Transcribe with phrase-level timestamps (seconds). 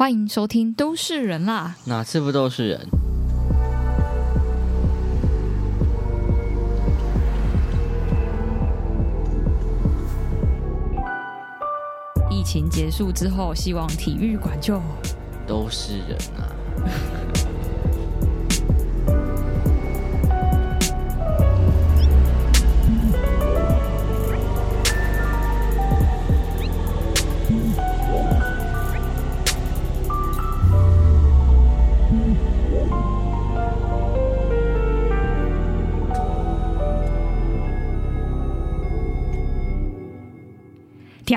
[0.00, 2.88] 欢迎收听《都是人啦》，哪次不都是人？
[12.30, 14.80] 疫情结束之后，希望体育馆就
[15.46, 16.48] 都是人啊。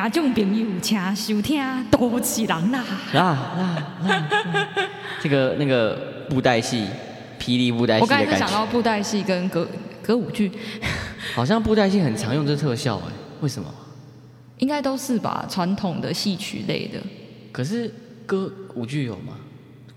[0.09, 2.83] 听众朋友，请收听都市人啦！
[3.13, 3.21] 啦
[3.55, 4.27] 啦！
[5.21, 5.97] 这个那个
[6.29, 6.85] 布袋戏，
[7.39, 9.65] 霹雳布袋戏，我刚才想到布袋戏跟歌
[10.01, 10.51] 歌舞剧，
[11.33, 13.73] 好像布袋戏很常用这特效哎，为什么？
[14.57, 16.99] 应该都是吧，传统的戏曲类的。
[17.53, 17.89] 可是
[18.25, 19.33] 歌舞剧有吗？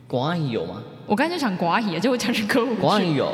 [0.06, 0.80] 广义有吗？
[1.06, 2.80] 我刚才就想广义，结果讲成歌舞剧。
[2.80, 3.32] 广义有，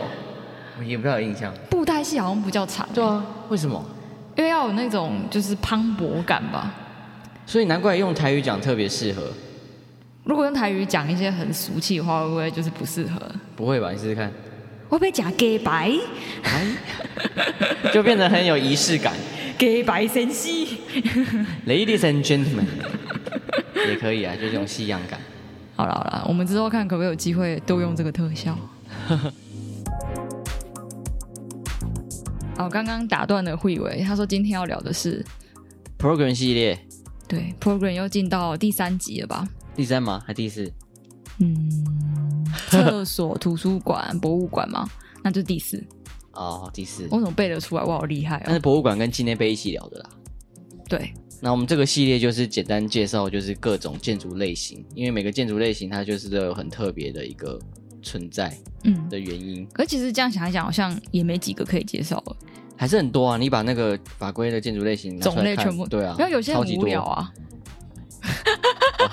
[0.78, 1.52] 我也不太有印象。
[1.68, 2.88] 布袋戏好像比较长。
[2.94, 3.84] 对啊，为什么？
[4.36, 6.74] 因为要有那种就是磅礴感吧，
[7.46, 9.30] 所以难怪用台语讲特别适合。
[10.24, 13.20] 如果用台语讲一些很俗气的话，会不会就是不适合？
[13.56, 13.90] 不会吧？
[13.90, 14.30] 你试试看。
[14.88, 15.92] 会不会讲假白？
[17.92, 19.14] 就变得很有仪式感。
[19.58, 20.52] 假白先生
[21.66, 22.66] ，Ladies and gentlemen，
[23.88, 25.18] 也可以啊，就这种西洋感。
[25.76, 28.58] 好了好了，我们之后看可不可以有机会都用这个特效。
[32.62, 35.24] 哦，刚刚打断了慧伟，他说今天要聊的是
[35.98, 36.78] program 系列，
[37.26, 39.48] 对，program 又进到第三集了吧？
[39.74, 40.22] 第三吗？
[40.26, 40.72] 还第四？
[41.38, 44.88] 嗯， 厕所、图书馆、博物馆吗？
[45.24, 45.82] 那就第四。
[46.32, 47.08] 哦，第四。
[47.10, 47.82] 我怎么背得出来？
[47.82, 48.42] 我好厉害啊！
[48.46, 50.10] 但是博物馆跟纪念碑一起聊的啦。
[50.88, 51.12] 对。
[51.40, 57.58] 那我们这个系列就是简单介绍，就是各种建筑类型，因为每个建筑类型它就是都有很特别的一个。
[58.02, 58.52] 存在
[58.84, 62.36] 嗯的原因，可其实这样想一想，好像也没几个可以介绍了，
[62.76, 63.36] 还是很多啊。
[63.36, 67.32] 你把那个法规的建筑类型种类全部对啊，然后有些很无聊啊。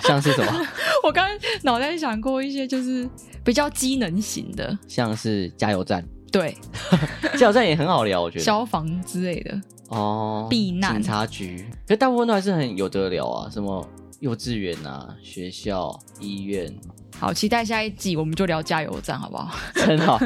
[0.03, 0.51] 像是什么？
[1.03, 3.07] 我刚刚脑袋想过一些，就是
[3.43, 6.03] 比较机能型的，像是加油站。
[6.31, 6.55] 对，
[7.37, 13.87] 加油站也很好聊，我觉得消防之类的哦，避难警察局，可大部分都还是很有得聊啊，什么
[14.19, 16.71] 幼稚园啊、学校、医院。
[17.19, 19.53] 好，期待下一季，我们就聊加油站，好不好？
[19.75, 20.17] 很好。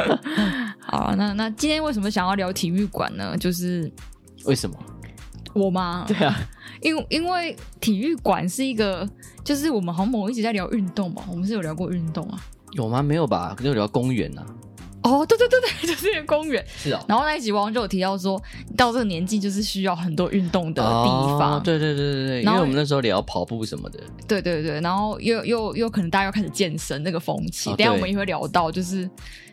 [0.80, 3.36] 好，那那今天为什么想要聊体育馆呢？
[3.36, 3.90] 就是
[4.46, 4.74] 为什么？
[5.54, 6.04] 我吗？
[6.08, 6.34] 对啊，
[6.80, 9.08] 因为因为体育馆是一个，
[9.44, 12.40] 就是我们好像某一直在聊运动嘛，我们是有聊过运动啊？
[12.72, 13.02] 有吗？
[13.02, 13.54] 没有吧？
[13.56, 14.46] 可能有聊公园啊。
[15.04, 16.64] 哦，对对对对， 就是一个公园。
[16.76, 17.04] 是啊、哦。
[17.06, 18.42] 然后那一集王就有提到说，
[18.74, 21.58] 到这个年纪就是需要很多运动的地方。
[21.58, 22.42] 哦、对对对对对。
[22.42, 24.00] 因为我们那时候聊跑步什么的。
[24.26, 29.08] 对对对，然后又又又可能大家要开始健身那个风气，哦、等下我们也会聊到，就是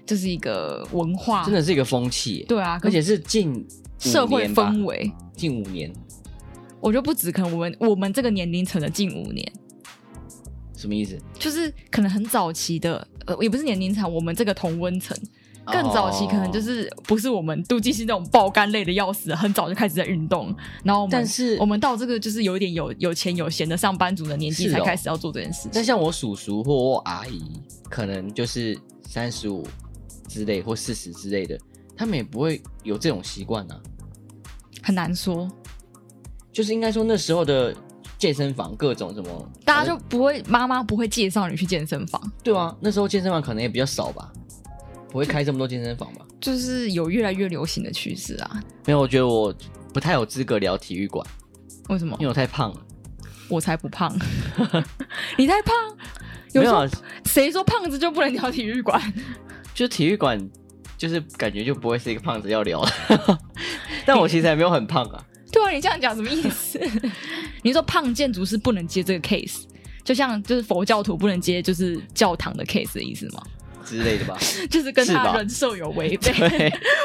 [0.06, 2.46] 就是一个文化，真的是一个风气。
[2.48, 3.68] 对啊，而且是近
[4.00, 5.92] 社会氛围，近五年。
[6.80, 9.52] 我觉得不止，可能我们我们这个年龄层的近五年。
[10.78, 11.16] 什么意思？
[11.38, 15.16] 就是可能很早期的，呃，也不是年龄层，我们这个同温层。
[15.66, 25.72] 更早期可能就是不是我们妒忌是那种爆肝类的要死，很早就开始在运动，然后我们但是我们到这个就是有一点有有钱有闲的上班族的年纪才开始要做这件事情。
[25.74, 28.78] 但像我叔叔或我阿姨，可能就是
[29.08, 29.66] 三十五
[30.28, 31.58] 之类或四十之类的，
[31.96, 33.80] 他们也不会有这种习惯啊。
[34.82, 35.48] 很难说，
[36.52, 37.76] 就是应该说那时候的
[38.18, 44.32] 健身房各种什么，大家就不会妈妈不会介绍你去健身房，对啊，那时候健身房可能也比较少吧。
[45.12, 46.26] 不会开这么多健身房吧？
[46.40, 48.64] 就是有越来越流行的趋势啊。
[48.86, 49.54] 没有，我觉得我
[49.94, 51.26] 不太有资格聊体育馆。
[51.90, 52.16] 为什么？
[52.20, 52.82] 因为我太胖了。
[53.50, 54.18] 我才不胖。
[55.38, 55.76] 你太胖？
[56.54, 56.90] 有没有？
[57.26, 59.02] 谁说胖子就不能聊体育馆？
[59.74, 60.50] 就体育馆，
[60.98, 62.82] 就是感觉就不会是一个胖子要聊。
[64.06, 65.26] 但我其实还没有很胖啊。
[65.52, 66.80] 对啊，你这样讲什么意思？
[67.62, 69.64] 你说胖建筑师不能接这个 case，
[70.04, 73.44] 就像就是佛教徒不能接就是教堂的 case 的意思吗？
[73.92, 74.38] 之类的吧，
[74.72, 76.32] 就是跟他人设有违背，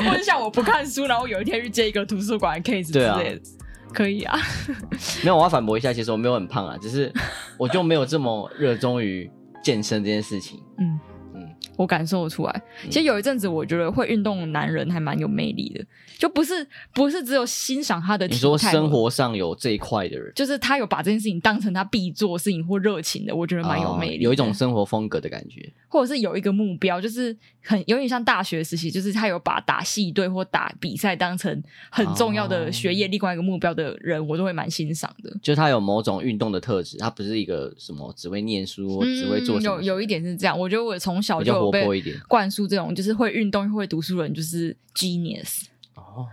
[0.08, 4.38] 或者像我不看书，然后有一天去接一个图书馆的 case 之类的，啊、可以啊。
[5.24, 7.12] 没有，我要反驳一下，其实我没有很胖啊，只是
[7.58, 9.28] 我就没有这么热衷于
[9.64, 10.62] 健身这件事情。
[10.78, 11.00] 嗯。
[11.34, 12.62] 嗯，我感受得出来。
[12.84, 15.84] 其实有一阵子，我觉得会运动的男人还蛮有魅力的，
[16.18, 18.26] 就不是不是只有欣赏他的。
[18.26, 35.32] 你说生活上有这一块的人，就是他有把这件事情当成他必做事情或热情的，我觉得蛮有魅力，哦，有一种生活风格的感觉，或者是有一个目标，就是很有点像大学时期，就是他有把打系队或打比赛当成很重要的学业另外一个目标的人，我都会蛮欣赏的。
[35.40, 39.60] 就他有某种运动的特质，他不是一个什么只会念书、嗯、只会做。
[39.60, 41.86] 有有一点是这样，我觉得我从小就有被
[42.28, 45.66] 灌输这种，就是会运动、会读书的人就是 genius。
[45.94, 46.26] 哦，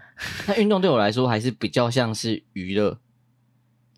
[0.48, 2.98] 那运动对我来说还是比较像是娱乐，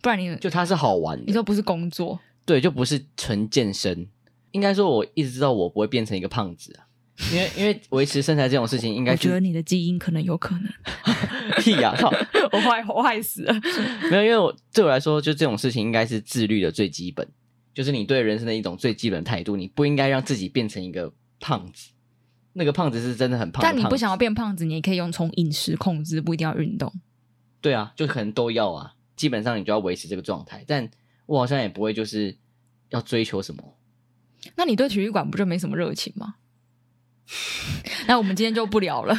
[0.01, 1.23] 不然你就它是好玩的。
[1.25, 2.19] 你说不是工作？
[2.45, 4.07] 对，就不是纯健身。
[4.55, 6.87] 应该说，我一直知道我不会变成一个胖子啊，
[7.33, 10.63] 因为因为维持身材这种事情，应该我觉得你的基因可能有可能。
[11.59, 11.93] 屁呀、
[12.51, 13.53] 我坏我坏死了。
[14.09, 17.27] 没有，因为我对我来说，就这种事情应该是自律的最基本。
[17.73, 21.11] 就是你对人生的一种最基本的态度，你不应该让自己变成一个
[21.41, 21.91] 胖子。
[22.53, 26.91] 那个胖子是真的很胖，但你不想要变胖子，你也可以用从饮食控制，不一定要运动。
[27.59, 28.93] 对啊，就可能都要啊。
[29.17, 30.89] 基本上你就要维持这个状态，但
[31.25, 32.37] 我好像也不会就是
[32.89, 33.61] 要追求什么。
[34.56, 36.36] 那你对体育馆不就没什么热情吗？
[38.07, 39.15] 那我们今天就不聊了，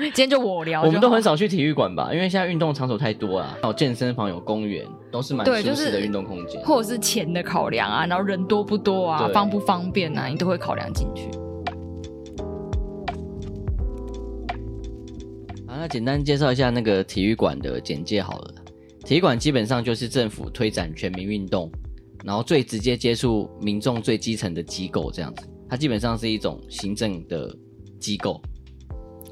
[0.00, 0.88] 今天就我聊就。
[0.88, 6.60] 我们都很少去体育馆吧，因为现在运动场所太多了，有健身房、有公园，都是蛮舒适的运动空间。
[6.62, 11.30] 或者是钱的考量啊，然后人多不多啊，方不方便啊，你都会考量进去。
[15.66, 18.54] 好，那简单介绍一下那个体育馆的简介好了。
[19.06, 21.72] 体育馆基本上就是政府推展全民运动，
[22.26, 25.46] 然后最直接接触民众最基层的机构，这样子。
[25.68, 27.56] 它基本上是一种行政的
[28.00, 28.42] 机构，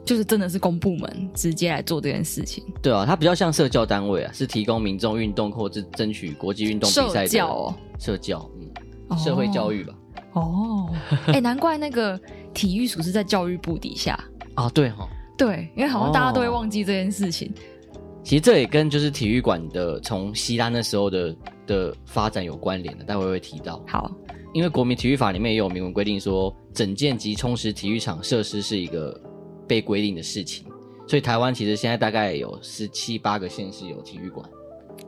[0.05, 2.64] 就是真的是公部门直接来做这件事情。
[2.81, 8.70] 对啊，它比较像社教单位啊，是提供民众运动或者争取国际运动比赛的社教哦，社教，嗯，
[9.08, 9.94] 哦、社会教育吧。
[10.35, 10.88] 哦，
[11.26, 12.20] 哎、欸，难怪那个
[12.52, 14.19] 体育署是在教育部底下
[14.55, 14.69] 啊。
[14.70, 17.52] 对哈、哦，对，因为好像大家都会忘记这件事情。
[17.93, 21.35] 哦、其实这也跟就是体育馆的从希腊那时候的
[21.66, 23.82] 的发展有关联的，待会会提到。
[23.87, 24.11] 好。
[24.52, 29.20] 因为国民体育法里面也有明文规定说，整建及充实体育场设施是一个
[29.66, 30.64] 被规定的事情，
[31.08, 34.49] 所以台湾其实现在大概有十七八个县市有体育馆，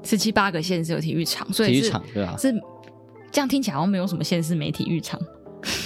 [0.02, 2.36] 十七八个县市有体育场，所以体育场对吧、啊？
[2.36, 2.52] 是
[3.30, 5.16] 这样听起来好像没有什么县市没体育场。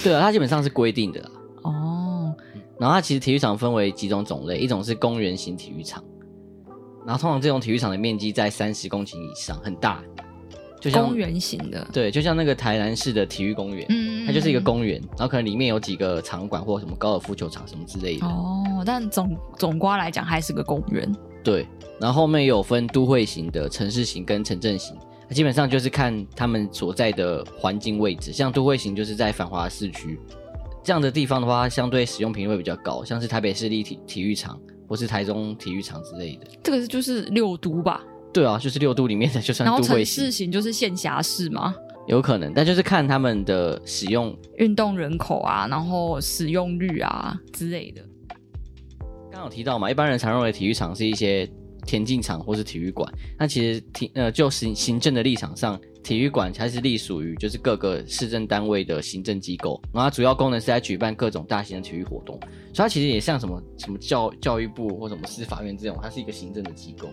[0.03, 1.31] 对啊，它基本上是规定的啦。
[1.61, 2.35] 哦，
[2.79, 6.03] 然后它其实体育场分为几种种类，一种是公园型体育场，
[7.05, 10.03] 然后通常这种体育场的面积在三十公顷以上，很大。
[10.81, 18.25] 就像公园型的，对，就像那个台南市的体育公园，嗯，它就是一个公园，然后可能里面有几个场馆或什么高尔夫球场什么之类的。
[18.25, 21.15] 哦，但总总瓜来讲还是个公园。
[21.43, 21.67] 对，
[21.99, 24.97] 然后后面有分都会型的、城市型跟城镇型，
[25.29, 28.33] 基本上就是看他们所在的环境位置。
[28.33, 30.19] 像都会型就是在繁华市区
[30.83, 36.47] 这样的地方的话，相对使用频率会比较高，像是台北市立体体育场或是台中体育场之类的。
[36.63, 38.03] 这个就是六都吧？
[38.33, 41.75] 对啊，就是六度里面的，就算都会市型就是县辖市吗？
[42.07, 48.01] 有可能，但就是看他们的使用运动人口啊，然后使用率啊之类的。
[49.31, 51.47] 刚刚有提到嘛，一般人常认为体育场是一些
[51.85, 62.37] 田径场或是体育馆，那其实体呃就行行政的立场上，体育馆才是隶属于就是各个市政单位的行政机构，然后它主要功能是在举办各种大型的体育活动，
[62.73, 67.07] 所以它其实也像什么什么教教育部或什么司法院这种，它是一个行政的机构。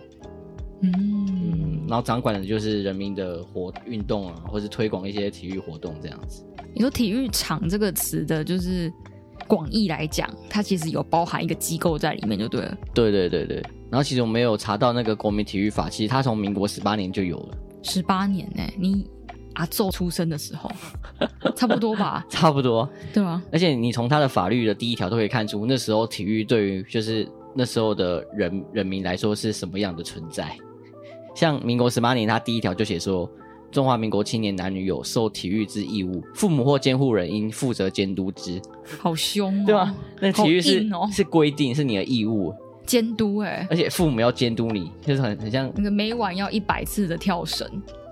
[0.83, 6.45] 嗯，然后掌管的就是人民的活运动啊，或是推广一些体育活动这样子。
[6.75, 8.93] 你说“体育场”这个词的，就是
[9.49, 12.79] 广义来讲，它其实有包含一个机构在里面，就对了。
[12.95, 13.57] 对对对对。
[13.91, 17.59] 然后其实我没有查到那个国民体育法，其实它从民国十八年就有了。
[17.83, 18.75] 十八年呢、欸？
[18.79, 19.09] 你
[19.55, 20.71] 阿宙出生的时候，
[21.57, 22.25] 差不多吧？
[22.29, 23.43] 差不多，对啊。
[23.51, 30.55] 而且你从它的法律的第一条都可以看出，那时候体育对于就是那时候的人人民来说是什么样的存在。
[31.39, 33.31] 像民国十八年，他第一条就写说，
[33.71, 38.61] 中华民国青年男女有受体育之义务，父母或监护人应负责监督之。
[38.99, 39.95] 好凶、哦，对吧？
[40.21, 42.53] 那体育是、哦、是规定，是你的义务，
[42.85, 47.65] 监督哎、欸，而且父母要监督你，就是很很像那个每晚要一百次的跳绳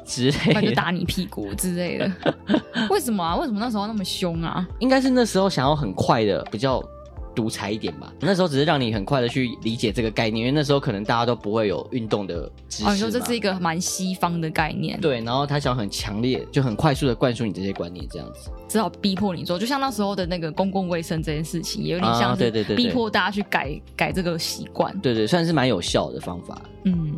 [0.04, 2.12] 之类的，就打你屁股之类的。
[2.90, 3.34] 为什么啊？
[3.34, 4.64] 为什么那时候那么凶啊？
[4.78, 6.80] 应该是那时候想要很快的比较。
[7.36, 12.88] 独裁一点吧，那时候只是让你很快的去理解这个概念，因为那时候可能大家都不会有运动的知识。
[12.88, 14.98] 哦，你说这是一个蛮西方的概念。
[15.00, 19.58] 对，然后他想很强烈，就很快速的灌输你这些观念，这样子，只好逼迫你做。
[19.58, 24.98] 就像那时候的那个公共卫生这件事情，也有点像是逼迫大家去改、改这个习惯。
[25.00, 26.58] 对对，算是蛮有效的方法。
[26.84, 27.12] 嗯，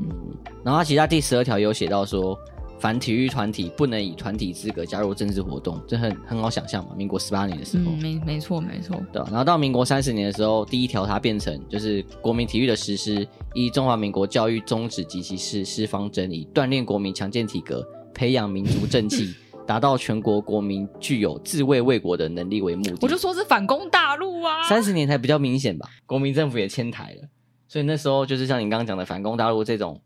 [0.64, 2.36] 然后他其他第十二条有写到说，
[2.78, 6.92] 凡体育团体不能以团体资格加入政治活动，这很很好想象嘛。
[6.96, 8.96] 民国十八年的时候，嗯、没没错没错。
[9.12, 19.34] 对，然后到民国三十年的时候，第一条它变成就是国民体育的实施，依中华民国教育宗旨及其实施方针，以锻炼国民强健体格，培养民族正气，
[19.66, 22.98] 达到全国国民具有自卫卫国的能力为目的。
[23.00, 25.88] 我就说是反攻大陆啊，三十年才比较明显吧。
[26.06, 27.28] 国民政府也迁台了，
[27.66, 30.00] 所以那时候就是像你刚刚讲的反攻大陆这种。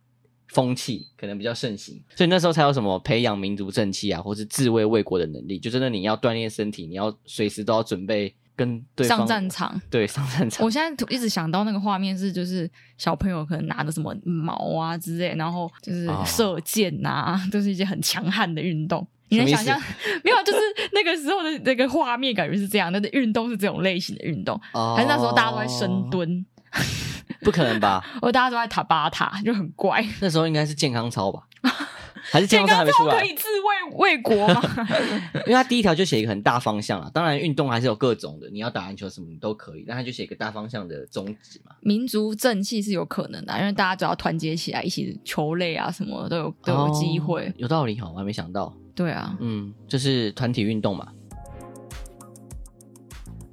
[0.49, 5.59] 风气可能比较盛行，所以那时候才有什么培养民族正气啊，或是自卫卫国的能力。
[5.59, 9.81] 就真的你要锻炼身体，你要随时都要准备跟对方上战场。
[9.89, 10.65] 对，上战场。
[10.65, 19.07] 我现在一直想到那个画面是，就是小朋友可能拿着什么矛啊之类，然后就是射箭呐、啊，哦、 都是一些很强悍的运动。
[19.29, 19.81] 你能想象？
[20.23, 20.59] 没有，就是
[20.93, 22.93] 那个时候的那个画面感觉是这样。
[22.93, 26.45] 那个运动是这种类型的运动，哦、还是那时候大家都在深蹲？
[27.43, 28.05] 不可能吧？
[28.21, 30.05] 我大家都在塔巴塔，就很怪。
[30.21, 31.43] 那时候应该是健康操吧？
[32.31, 33.19] 还是 健康操还没出来？
[33.21, 34.63] 可以自卫卫国吗？
[35.47, 37.11] 因为他第一条就写一个很大方向啊。
[37.13, 41.75] 当然，运动还是有各种的，你要打篮球什么你都可以，但他就写一个大方向的宗旨嘛。
[41.81, 47.49] 民族正气是有可能的，因为大家只要团结起来，一起球类啊什么都有都有机会。
[47.49, 48.73] 哦，有道理哈，我还没想到。
[48.95, 51.09] 对啊，嗯，就是团体运动嘛。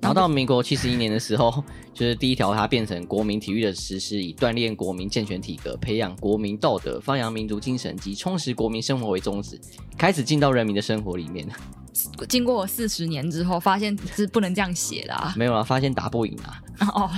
[0.02, 1.64] 然后到民国七十一年的时候，
[2.00, 9.60] 就是第一条，它变成国民体育的实施，以锻炼国民健全体格、培养国民道德、发扬民族精神及充实国民生活为宗旨，
[9.98, 11.46] 开始进到人民的生活里面。
[12.30, 15.34] 经过四十年之后，发现是不能这样写的啊。
[15.36, 16.64] 没有啊，发现打不赢啊。
[16.96, 17.12] 哦，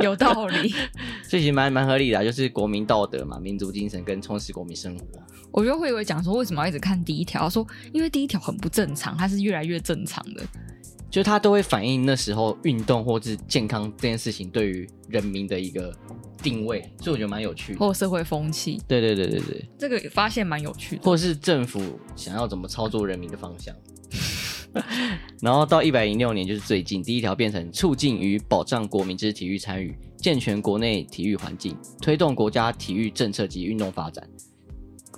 [0.00, 0.74] 有道理。
[1.28, 5.04] 这其实蛮蛮合理的啊，就是国民道德嘛，民族精神跟充实国民生活。
[5.52, 7.48] 我觉得会有讲说，为什么要一直看第一条？
[7.50, 10.42] 说因为第一条很不正常，它是越来越正常的。
[11.10, 15.92] 就它都会反映那时候运动或是健康这件事情对于人民的一个
[16.40, 17.80] 定位，所以我觉得蛮有趣的。
[17.80, 21.02] 或社会风气，对对对对对，这个发现蛮有趣的。
[21.02, 23.74] 或是政府想要怎么操作人民的方向。
[25.42, 34.24] 然后到一百零六年，就是最近第一条变成促进与保障国民之体育参与，健全国内体育环境，推动国家体育政策及运动发展。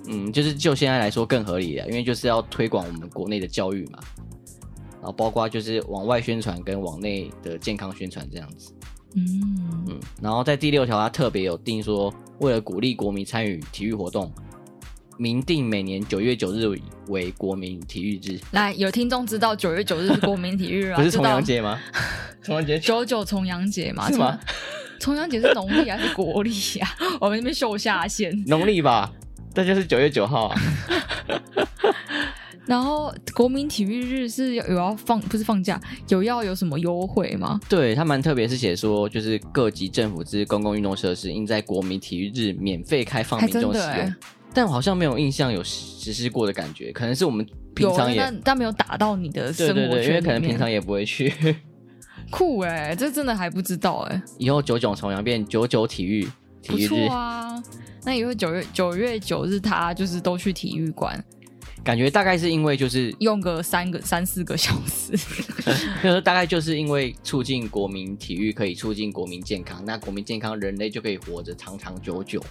[0.07, 3.99] 嗯，就是就现在来说更合理了，因为就是要推广我们国内的教育嘛。
[5.01, 8.71] 然后包括就是往外宣传跟往内的健康宣传这样子，
[9.15, 14.31] 嗯嗯，然后在第六条，它特别有定说，为了鼓励国民参与体育活动，
[15.17, 16.73] 明定每年九月九日
[17.09, 18.39] 为国民体育日。
[18.51, 20.95] 来，有听众知道九月九日是国民体育日 啊？
[20.95, 21.77] 不是重阳节吗？
[22.41, 24.09] 重阳节 九九重阳节嘛？
[24.09, 24.39] 是吗？
[25.01, 26.87] 重阳节是农历还是国历呀？
[27.19, 29.11] 我们这边秀下限，农历吧？
[29.53, 30.61] 这就是九月九号啊。
[32.65, 37.59] 然后国民体育日是有要放，不是放假，有要有什么优惠吗？
[37.67, 44.15] 对，他蛮特别，是写说就是各级政府之公共运动设施应在国民体育日免费开放民众使用。
[44.53, 47.45] 但我好像没有印象有实施过的感觉，可能是我们
[47.75, 51.33] 平常也但，但没有打到你的生活圈，对对对，因为可能平常也不会去。
[52.31, 54.23] 酷哎、欸，这真的还不知道哎、欸。
[54.37, 56.25] 以后九九重阳变九九体育
[56.61, 57.61] 体育日啊，
[58.05, 61.23] 那以后九月九月九日他就是都去体育馆。
[61.83, 65.11] 感觉大概是因为就是用个三个三四个小时，
[66.01, 72.41] 就是大概就是因为促进国民体育可以促进国民健康，那国民健康人类就可以活着长长久久，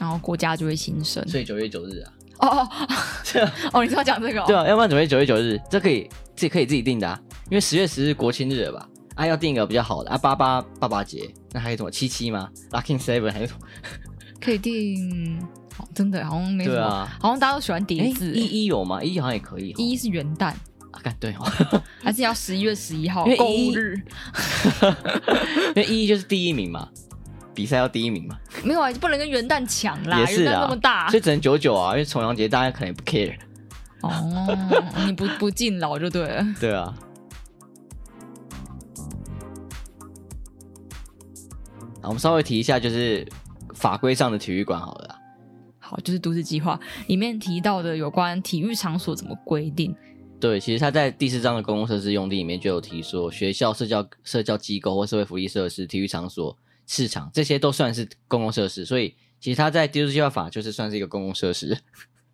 [0.00, 1.22] 然后国家就会兴盛。
[1.28, 4.42] 所以九月九日啊，哦 哦哦，你是要讲这个？
[4.46, 8.88] 对啊，要不然准备九月九日，这可以自己可以自己定的啊，因为十月十日国庆日了吧？
[9.14, 13.58] 啊，要定一个比较好的啊，八八爸爸节，那还有什么七七吗？Lucky Seven 还有什么？
[14.42, 15.38] 可以定。
[15.94, 18.32] 真的好像没什么，啊、好像大家都喜欢叠字。
[18.32, 19.02] 一一有吗？
[19.02, 19.74] 一一好像也可以。
[19.78, 20.52] 一一是元旦
[20.90, 21.50] 啊，对哦，
[22.02, 23.96] 还是要十一月十一号购物日？
[25.74, 26.88] 因为一一就是第一名嘛，
[27.54, 28.38] 比赛要第一名嘛。
[28.62, 31.92] 没有啊，不能跟元旦抢啦，也是元旦那么大，所以只能九九啊。
[31.92, 33.34] 因为重阳节大家可能也不 care。
[34.02, 34.58] 哦，
[35.06, 36.44] 你不 不敬老就对了。
[36.60, 36.94] 对啊。
[42.02, 43.26] 好，我们稍微提一下，就是
[43.82, 45.18] 法规上的体育馆好了。
[45.80, 49.92] 好就是都市计划里面提到的有关体育场所怎么规定？
[50.38, 61.76] 对，其实他在第四章的公共设施用地里面就有提说，学校、社交、社交机构或社会福利设施、体育场所、市场这些都算是公共设施，所以其实他在都市计划法就是算是一个公共设施。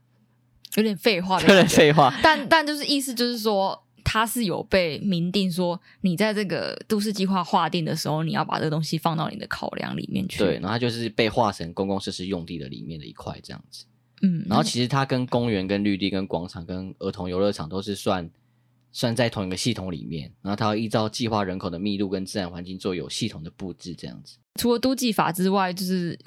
[0.77, 3.83] 有点废话， 有点废话，但 但就是意思就是说。
[4.11, 10.39] 它是有被明定说，你在这个都市计划划定的时候，你要把这个东西放到你的考量里面去。
[10.39, 13.85] 对，然后它就是被划成公共设施用地的里面的一块这样子。
[14.23, 18.31] 嗯，然后其实它跟公园、跟绿地、跟广场、跟儿童游乐场都是算
[18.93, 20.33] 算在同一个系统里面。
[20.41, 24.39] 然后它要依照计划人口的密度跟自然环境做有系统的布置这样子。
[24.59, 26.19] 除了都计法之外，就是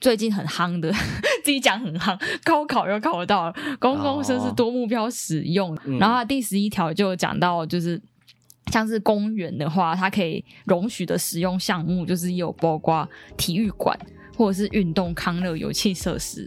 [0.00, 0.92] 最近很夯的，
[1.42, 5.74] 自己讲很夯，高考又考到了，公共设施多目标使用。
[5.74, 8.00] 哦、然后第十一条就讲到，就是
[8.66, 13.98] 像是公园的话，它可以容许的使用项目，就是有包括体育馆
[14.36, 16.46] 或者是运动康乐游憩设施。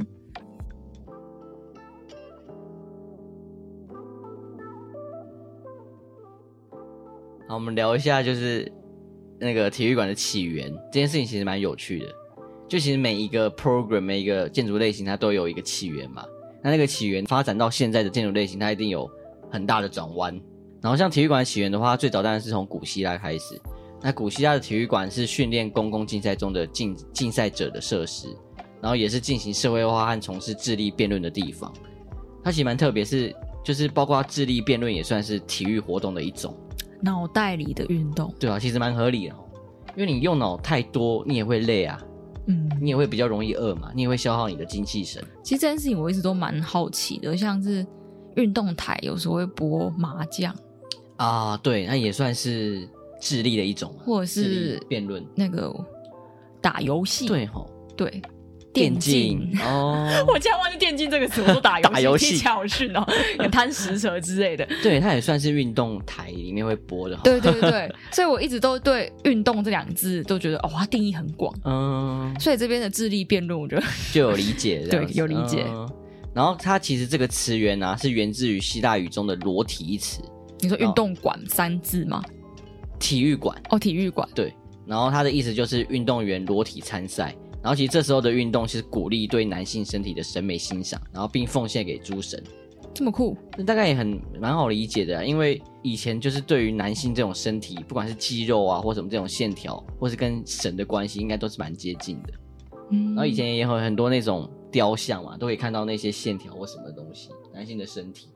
[7.48, 8.72] 好，我们聊一下，就是
[9.38, 12.05] 那个体育馆的起源，这件事情其实蛮有趣的。
[12.72, 16.24] 就其实每一个 program，每一个建筑类型，它都有一个起源嘛。
[16.63, 19.12] 那那个起源发展到现在的建筑类型，它一定有
[19.51, 20.34] 很大的转弯。
[20.82, 23.62] 然后像体育馆起源的话，最早当然是从古希腊开始。
[24.01, 28.30] 那古希腊的体育馆是训练公共竞赛中的竞竞赛者的设施，
[28.80, 31.70] 然后也是进行社会化和从事智力辩论的地方。
[32.42, 33.36] 它其实蛮特别，是
[33.66, 36.56] 就是包括智力辩论也算是体育活动的一种。
[37.01, 39.36] 脑袋里的运动，对啊，其实蛮合理的，
[39.98, 42.01] 因为你用脑太多，你也会累啊。
[42.48, 45.24] 嗯，你也会比较容易饿嘛，你也会消耗你的精气神。
[45.43, 47.86] 其实这件事情我一直都蛮好奇的，像是
[48.36, 50.55] 运动台有时候会播麻将。
[51.17, 52.88] 啊，对，那也算是
[53.19, 55.24] 智力的一种，或者是辩论。
[55.36, 55.71] 那个
[56.60, 58.21] 打游戏，对吼，对。
[58.74, 63.06] 电竞哦， 我竟然忘记电竞这个词，我都打游戏， 打游戏超逊哦，
[63.40, 64.68] 有贪食蛇之类的。
[64.82, 67.18] 对，它也算是运动台里面会播的。
[67.24, 71.54] 对对对，所以我一直都对“运动”这两个字都觉得哦，它定义很广。
[71.66, 75.66] 嗯，所以这边的智力辩论，我觉得就有理解，对，有理解。
[75.68, 75.90] 嗯、
[76.34, 80.22] 然后它其实这个词源呢、啊，是源自于希腊语中的“裸体”一词。
[80.60, 82.24] 你说“运动馆”三字吗？
[83.00, 84.28] 体育馆哦，体育馆。
[84.34, 84.54] 对，
[84.86, 87.36] 然后它的意思就是运动员裸体参赛。
[87.63, 92.41] 然后其实这时候的运动是鼓励对男性身体的审美欣赏，然后并奉献给诸神。
[92.94, 102.34] 这么酷，那大概也很蛮好理解的啊，因为以前就是对于男性这种身体，不管是肌肉啊或什么这种线条，或是跟神的关系，应该都是蛮接近的。
[102.89, 108.27] 嗯，然后以前也有很多那种雕像嘛，都可以看到那些线条或什么东西，男性的身体。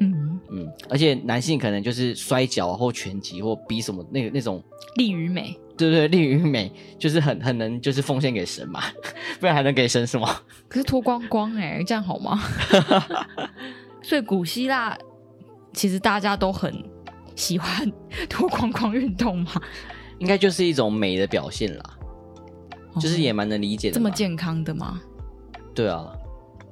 [0.00, 4.62] 嗯嗯，而且男性可能就是摔跤或拳击或比什么那个那种
[4.94, 5.58] 力与美。
[5.78, 8.82] 对对，利于美就是很很能就是奉献给神嘛，
[9.40, 10.28] 不然还能给神什么？
[10.68, 12.42] 可是脱光光哎，这样好吗？
[14.02, 14.96] 所以古希腊
[15.72, 16.74] 其实大家都很
[17.36, 17.90] 喜欢
[18.28, 19.52] 脱光光运动嘛，
[20.18, 21.84] 应该就是一种美的表现啦，
[22.94, 23.94] 哦、就是也蛮能理解的。
[23.94, 25.00] 这么健康的吗？
[25.74, 26.04] 对啊，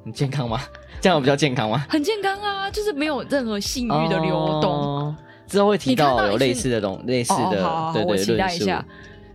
[0.04, 0.60] 很健康吗？
[1.00, 1.84] 这样比较健康吗？
[1.88, 4.85] 很健康啊，就是没有任何性欲的流动。
[5.46, 8.66] 哦之后会提到有类似的东类似的，对对论述。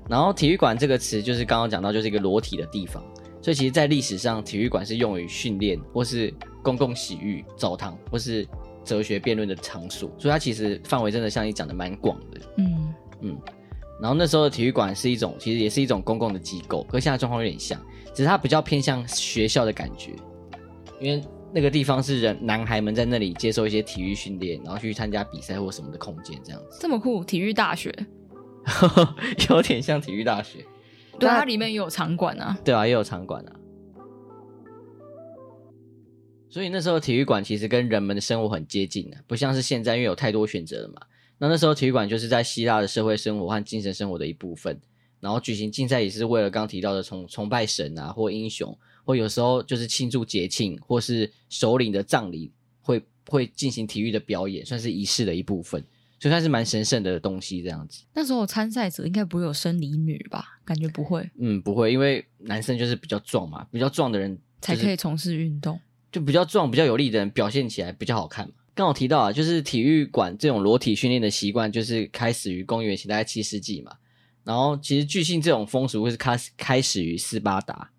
[0.10, 3.02] 然后体育馆这个词就是刚刚讲到，就是一个裸体的地方。
[3.42, 8.46] 所以其实，在历史上，体育馆是用于训练或是公共洗浴、澡堂或是
[8.84, 10.12] 哲学辩论的场所。
[10.20, 12.42] 所以它其实范围真的像你讲的蛮广的。
[12.58, 13.38] 嗯嗯。
[14.02, 17.80] 然后那时候的体育馆是一种，其实也是一种公共的机构，和现在状况有点像，
[18.14, 20.12] 只是它比较偏向学校的感觉，
[21.00, 21.24] 因为。
[21.54, 26.78] 那个地方是人男孩们在那里接受一些体育训练，然后去参加比赛或什么的空间，这样子。
[26.80, 27.94] 这么酷，体育大学，
[29.50, 30.66] 有点像体育大学。
[31.20, 32.58] 对，它里面也有场馆啊。
[32.64, 33.52] 对啊，也有场馆啊。
[36.50, 41.02] 所以那时候体育馆其实跟人们的生活很接近的，不像是现在，因为有太多选择了嘛。
[41.38, 44.80] 那那时候体育馆就是在希腊的社会生活和精神生活的一部分，
[45.20, 48.78] 然后举行竞赛也是为了刚提到的崇崇拜神啊或英雄。
[49.04, 55.82] 或有时候就是庆祝节庆，或是首领的葬礼，会会进行体育的表演，算是仪式的一部分，
[56.20, 57.62] 所以算是蛮神圣的东西。
[57.62, 60.60] 这样子，那时候参赛者应该不会有生理女吧？
[60.66, 61.30] 感觉不会。
[61.38, 65.80] 嗯，不会，因为男生就是比较壮嘛，比较壮的人才可以从事运动，
[66.12, 68.54] 就比较壮、比较有力的人表现起来比较好看嘛。
[68.74, 73.94] 刚好提到啊，就是体育馆这种裸体训练的习惯，就是开始于公元前大概七世纪嘛。
[74.44, 77.92] 然后其实巨信这种风俗会是开开始于斯巴达。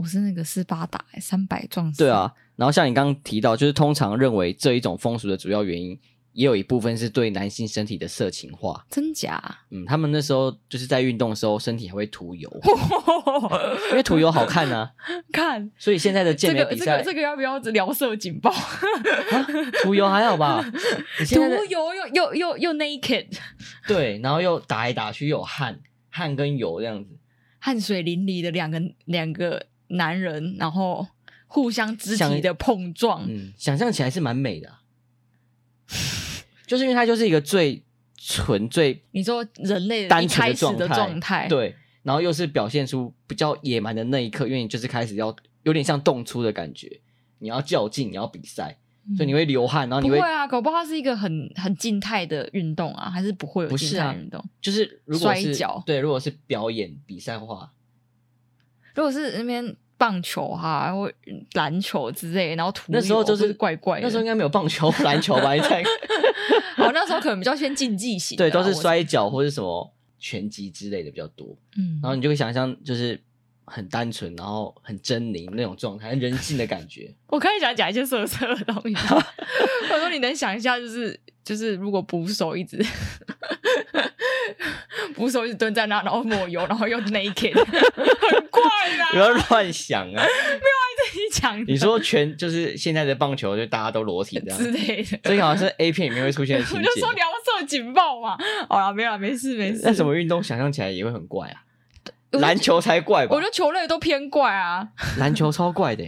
[0.00, 1.98] 我是那个斯巴达三百壮士。
[1.98, 5.98] 对啊，然后像你刚刚提到，就是通常认为这一种风俗的主要原因，
[6.32, 8.86] 也有一部分是对男性身体的色情化。
[8.88, 9.58] 真假？
[9.70, 12.50] 嗯，他们那时候就是在运动的时候，身体还会涂油，
[13.90, 14.90] 因为涂油好看啊。
[15.32, 18.50] 看，所以现在的健美比赛，这个这个要不要聊色警报？
[19.84, 20.64] 涂油还好吧？
[21.28, 23.26] 涂油又又又又 naked，
[23.86, 27.10] 对，然后又打来打去，又有汗汗跟油这样子，
[27.58, 29.66] 汗水淋漓的两个两个。
[29.90, 31.06] 男人，然后
[31.46, 34.80] 互相肢体的碰撞，嗯，想象起来是蛮美的，啊，
[36.66, 37.82] 就是因为它就是一个最
[38.16, 47.00] 纯最你说人类单纯的状态，状态对，然后又是表现出比较野蛮的那一刻，因为你就是开始要有点像动粗的感觉，
[47.40, 50.46] 你要较劲，你要比赛，嗯，所以你会流汗，然后你会不会啊？
[50.46, 54.44] 搞不好它是一个很很静态的运动啊，还是不会有静态运动？
[54.60, 57.72] 就是如果是摔跤，对，如果是表演比赛的话。
[59.00, 61.10] 如果是那边棒球哈，或
[61.54, 64.02] 篮球之类，然后涂那时候就是怪怪的。
[64.04, 65.54] 那时候应该没有棒球、 篮球吧？
[65.54, 65.82] 你猜？
[66.76, 71.56] 好，那时候可能比较偏竞技型，对，都是摔跤或者什么拳击之类的比较多。
[71.78, 73.18] 嗯，然后你就会想象就是。
[73.72, 77.14] 很单纯，然后很狰狞那种状态，人性的感觉。
[77.28, 78.96] 我可以想讲一些色色的东西。
[79.92, 82.84] 我说你能想一下，就是就是，如果捕手一直
[85.14, 89.08] 捕手一直蹲在那，然后抹油，然后又 naked， 很怪啊！
[89.12, 90.14] 不要乱想啊！
[90.14, 91.64] 没有啊，你讲。
[91.66, 96.88] 你说全就是现在的棒球，就大家都裸体这样之类的，所以好像是 A 片里面会出现的情节。
[96.88, 98.36] 我就说聊色警报嘛。
[98.68, 99.80] 好了，没有了，没事没事。
[99.84, 101.62] 那什么运动想象起来也会很怪啊？
[102.32, 103.34] 篮球才怪吧？
[103.34, 104.88] 我觉得球类都偏怪啊。
[105.18, 106.04] 篮球超怪的，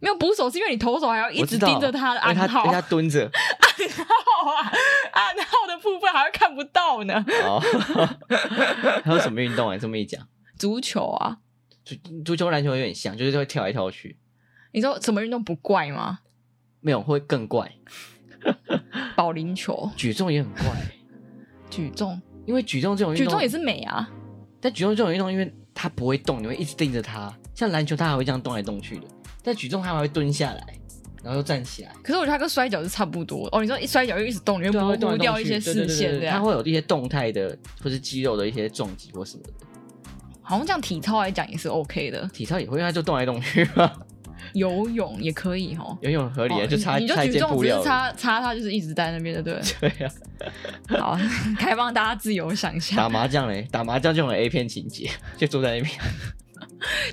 [0.00, 4.72] 没有捕手是因为你投手还要一直盯着他的暗号，他蹲着暗号啊，
[5.12, 7.24] 暗号的部分还会看不到呢。
[7.44, 7.60] 哦，
[9.04, 9.76] 还有什么运动啊？
[9.76, 10.26] 这么一讲，
[10.58, 11.36] 足球啊，
[11.84, 14.18] 足足球、篮球有点像，就是会跳来跳去。
[14.72, 16.20] 你说什么运动不怪吗？
[16.80, 17.70] 没有，会更怪。
[19.14, 20.64] 保龄球、举重也很怪。
[21.68, 24.08] 举重，因为举重这种运动，举重也是美啊。
[24.62, 27.30] 但举重这种运动，因为它不会动，你会一直盯着它。
[27.54, 29.06] 像篮球，它还会这样动来动去的。
[29.42, 30.66] 但举重，他还会蹲下来，
[31.22, 31.92] 然后又站起来。
[32.02, 33.60] 可是我觉得它跟摔跤是差不多哦。
[33.60, 39.50] 你说一摔跤又一直动，你会模糊掉一些视线，它会有一些动态的，或是肌肉的一些重击或什么的。
[40.42, 42.26] 好像这样体操来讲也是 OK 的。
[42.28, 43.90] 体操也会，因为它就动来动去嘛。
[44.54, 50.10] 游泳也可以哦，游泳合理啊，就差你就举重只是差差，他就是一直在那边的，对 对呀。
[50.98, 51.16] 好，
[51.56, 52.96] 开放大家自由想象。
[52.96, 55.94] 打麻将嘞，打麻将就有 A 片情节，就坐在那边，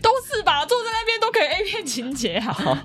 [0.02, 0.66] 都是吧？
[0.66, 0.87] 坐在
[1.40, 2.78] 那边都可以 A 片情节好。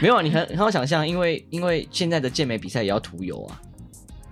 [0.00, 3.60] 没有啊，你很很好想象，因为因为现在的健美比赛也要涂油啊。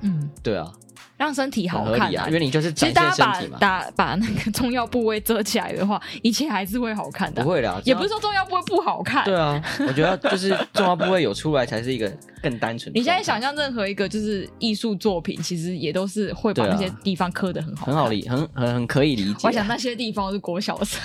[0.03, 0.71] 嗯，对啊。
[1.19, 7.45] 让身体好看啊，因为你就是其实大家把打把那个重要部位遮起来的话，一切还是会好看的。
[7.45, 9.25] 不会的，也不是说重要部位不好看。
[9.25, 12.93] 对啊，我觉得就是 重要部位有出来才是一个更单纯。
[12.93, 19.47] 你现在想象任何一个就是艺术作品，其实也都是会把那些地方刻的很好，很好理，很很很可以理解。
[19.47, 21.01] 我想那些地方是国小生。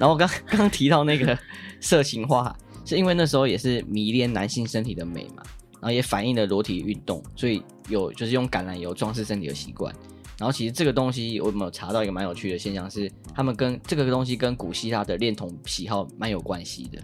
[0.00, 1.38] 然后我刚 刚提到那个
[1.80, 5.44] 色情化，是因为那时候也是迷恋男性身体的美嘛。
[5.74, 9.90] 然后也反映了裸体运动，所以有就是用橄榄油装饰身体的习惯。
[10.38, 16.98] 然后其实这个东西我有没有查到一个蛮有趣的现象，是他们跟这个东西跟古希腊的恋童喜好蛮有关系的。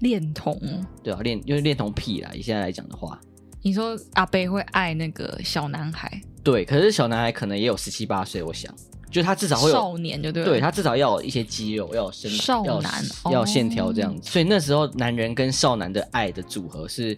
[0.00, 0.60] 恋童，
[1.02, 3.18] 对啊，恋因为恋童癖啦，以现在来讲的话，
[3.62, 6.20] 你说阿伯会爱那个小男孩？
[6.44, 8.70] 对，可是小男孩可能也有十七八岁，我想，
[9.10, 14.28] 就他至少会有少年，就对，对他至少要有一些肌肉，要有身少男要要线条这样子。
[14.28, 17.16] 哦、所以那时候男人跟少男的爱的组合是。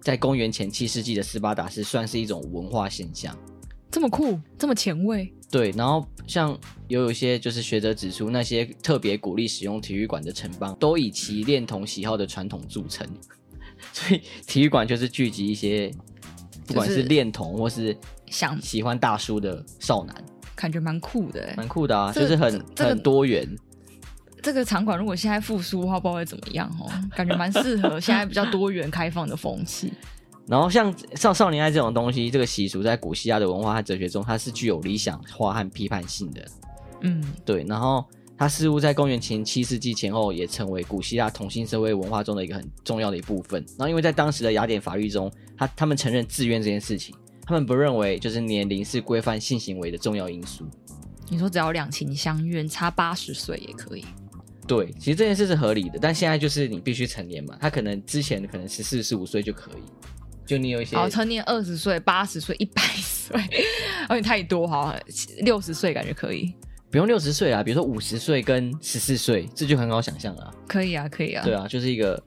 [0.00, 3.36] 在公元前七世纪的斯巴达是算是一种文化现象，
[3.90, 5.30] 这么酷，这么前卫。
[5.50, 13.06] 对，然后像有有一些就是学者指出，那些特别鼓励使用体育馆的城邦，都以其恋童喜好的传统著称。
[13.92, 15.92] 所以体育馆就是聚集一些，
[16.66, 17.94] 不管是恋童或是
[18.30, 20.24] 想喜欢大叔的少男，
[20.60, 23.48] 感觉蛮酷的，蛮酷的啊，就是很很多元。
[24.42, 26.90] 这个场馆如果现在复苏的话，不知道会怎么样哦。
[27.14, 29.92] 感觉蛮适合现在比较多元开放的风气。
[30.46, 36.44] 然后像少少年爱这种东西，这个习俗在古希腊的文化和哲学中，它是具有理想化和批判性的。
[37.02, 37.64] 嗯，对。
[37.68, 38.04] 然后
[38.36, 43.62] 它似乎在公元前七世纪前后，也成为古希腊同性社会文化中的一个很重要的一部分。
[43.76, 47.14] 然后因为在当时的雅典法律中，他他们承认自愿这件事情，
[47.48, 50.66] 他们不认为就是年龄是规范性行为的重要因素。
[51.30, 54.04] 你说只要两情相悦，差八十岁也可以。
[54.66, 57.56] 对，其实这件事是合理的，但现在就是你必须成年嘛。
[57.58, 59.82] 他可能之前可能十四、十五岁就可以，
[60.44, 63.34] 就你有一些好成年二十岁、八十岁、一百岁，
[64.10, 64.94] 有点太多哈。
[65.38, 66.52] 六十岁感觉可以，
[66.90, 70.54] 不用六十岁啊，比如说五十岁跟十四岁，这就很好想象了。
[70.66, 71.42] 可以啊，可以啊。
[71.42, 72.22] 对啊，就是一个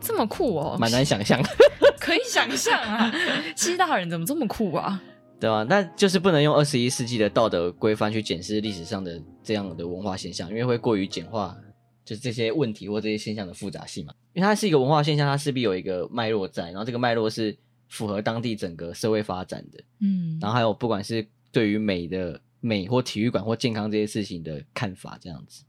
[0.00, 1.42] 这么酷哦，蛮难想象。
[2.00, 3.12] 可以想象啊，
[3.56, 5.02] 西大人怎么这么酷啊？
[5.40, 5.64] 对吧？
[5.68, 11.56] 那就是不能用二十一世纪的道德规范去检视历史上的这样的文化现象，因为会过于简化。
[12.04, 17.54] 就是这些问题或这些现象的复杂性嘛，因为它是一个文化现象，它势必有一个脉络在，然后这个脉络是
[17.86, 25.64] 符合当地整个社会发展的，嗯，然后还有不管是对于美的美或体育馆或健康这些事情的看法，这样子，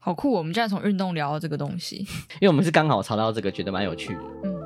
[0.00, 0.30] 好酷！
[0.30, 1.96] 我们现在从运动聊到这个东西，
[2.40, 4.58] 因为我们是刚好查到这个，觉得蛮有趣的，嗯。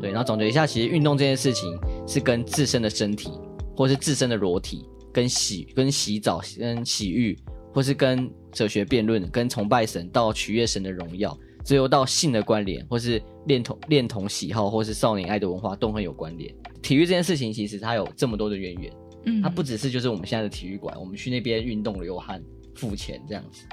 [0.00, 3.30] 对，然后总结一下，其实运动这件事情是跟自身的身体，
[3.74, 7.38] 或是自身的裸体，跟洗、跟洗澡、跟洗浴，
[7.72, 16.54] 或是跟哲学辩论、跟崇拜神到取悦神的荣耀只有到性的关联，或是恋童恋童喜好，或是少年爱的文化都很有关联。
[16.84, 18.92] 体育这件事情其实它有这么多的渊源，
[19.24, 22.40] 嗯，它不只是就是我们现在的体育馆，我们去那边运动流汗
[22.76, 23.64] 付钱这样子。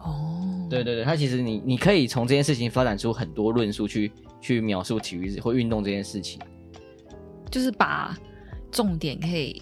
[0.00, 6.40] 哦，对对对，它其实你你可以从这件事情发展出很多论述去去描述体育或运动这件事情，
[7.50, 8.16] 就是把
[8.72, 9.60] 重点可以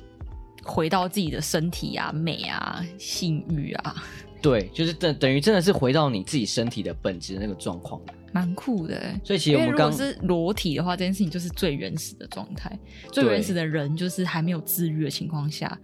[0.62, 3.96] 回到自己的身体啊、美啊、性欲啊。
[4.40, 8.00] 对，就是等等于真的是回到你自己身体的本质的那个状况，
[8.36, 9.00] 蛮酷的。
[9.24, 12.78] 所以其实我们刚如果是裸体的话，这件事情就是最原始的状态。
[13.10, 15.78] 最原始的人就是还没有自愈的情况下，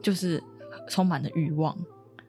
[0.00, 0.42] 就是
[0.88, 1.76] 充满了欲望，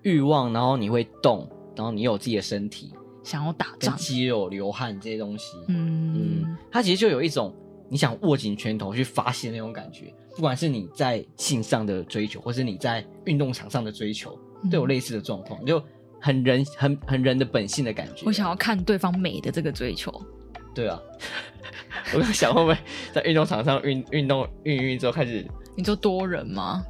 [0.01, 2.91] 欲望，然后你会动，然后你有自己的身体，
[3.23, 6.13] 想要打仗，肌肉、流汗这些东西，嗯。
[6.43, 7.53] 嗯，它其实就有一种
[7.89, 14.37] 你想握紧拳头去发泄那种感觉，不管是你在性上的追求，或是你在运动场上的追求。
[14.71, 15.79] 都有类似的状况，就
[16.27, 18.23] 很人很很人的本性的感觉。
[18.25, 20.11] 我想要看对方美的这个追求。
[20.75, 20.99] 对啊，
[22.13, 22.77] 我在想会不会
[23.13, 25.47] 在运动场上运运动运一运之后开始？
[25.77, 26.83] 你说多人吗？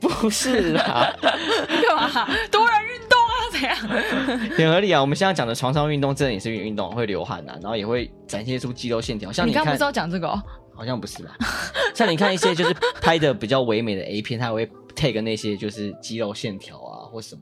[0.00, 2.26] 不是啦， 干嘛？
[2.50, 3.34] 多人运动啊？
[3.52, 3.76] 怎样？
[4.54, 5.00] 很合理啊！
[5.00, 9.32] 我们现在讲的床上运动，真的也是运运动，会流汗啊，然后也会展现出肌肉线条。
[9.32, 10.42] 像你刚不是要讲这个哦？
[10.76, 11.34] 好像不是吧？
[11.94, 14.68] 像你看一些就是拍的比较唯美的 A 片，它会。
[14.94, 17.40] take 那些就是肌肉线条啊，或什么，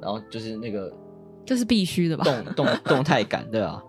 [0.00, 0.92] 然后就是那个，
[1.44, 2.24] 这是必须的吧？
[2.24, 3.82] 动动动态感，对啊。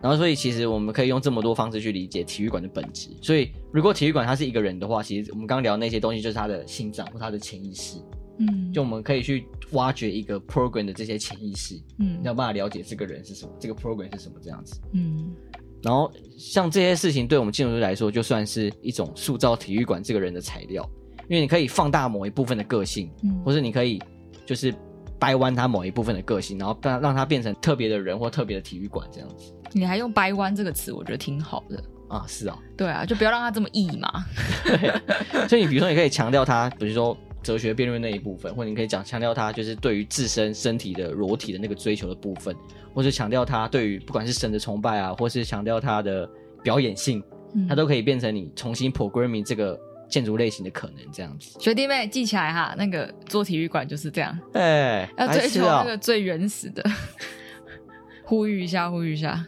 [0.00, 3.10] 然后所以其实我们可以用这么多方式去理解体育馆的本质。
[3.20, 7.98] 所以如果体育馆它是一个人的话，其实我们刚刚聊的那些东西就是他的心脏或他的潜意识。
[8.38, 14.80] 嗯，就我们可以去挖掘一个 program 的这些潜意识，嗯，要办法了解这个人是什么，这个 program 是什么这样子。
[14.92, 15.34] 嗯，
[15.82, 20.88] 然后像这些事情对我们建筑师来说，就算是一种塑造体育馆这个人的材料。
[21.28, 24.00] 因为你可以放大某一部分的个性，嗯，或者你可以
[24.46, 24.72] 就是
[25.18, 29.52] 掰弯他某一部分的个性，然后让让他变成特别的人或特别的体育馆这样子。
[29.72, 32.24] 你还用“掰弯”这个词，我觉得挺好的啊。
[32.26, 34.24] 是啊，对啊，就不要让他这么易嘛。
[34.64, 34.92] 对，
[35.48, 42.54] 所以你比如说，你可以强调他，比如说哲学辩论那一部分，或者你可以讲强调他就是对于自身身体的裸体的那个追求的部分，
[42.94, 46.28] 或者强调他对于不管是神的崇拜啊，或是强调他的
[46.62, 47.22] 表演性，
[47.68, 49.78] 他都可以变成你重新 programming 这个。
[50.08, 56.82] 建筑类型的可能这样子，学弟妹记起来哈，那个做体育馆就是这样，哎、欸，要追求那个最原始的。
[58.24, 59.44] 呼吁一下，呼吁一下，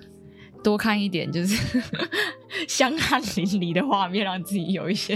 [0.62, 1.80] 多看一点就是
[2.66, 5.14] 香汗淋漓的画面，让自己有一些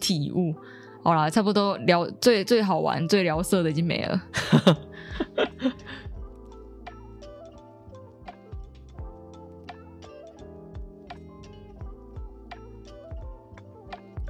[0.00, 0.54] 体悟。
[1.02, 4.22] 好啦，差不多聊最最好玩、最聊色的已经没了。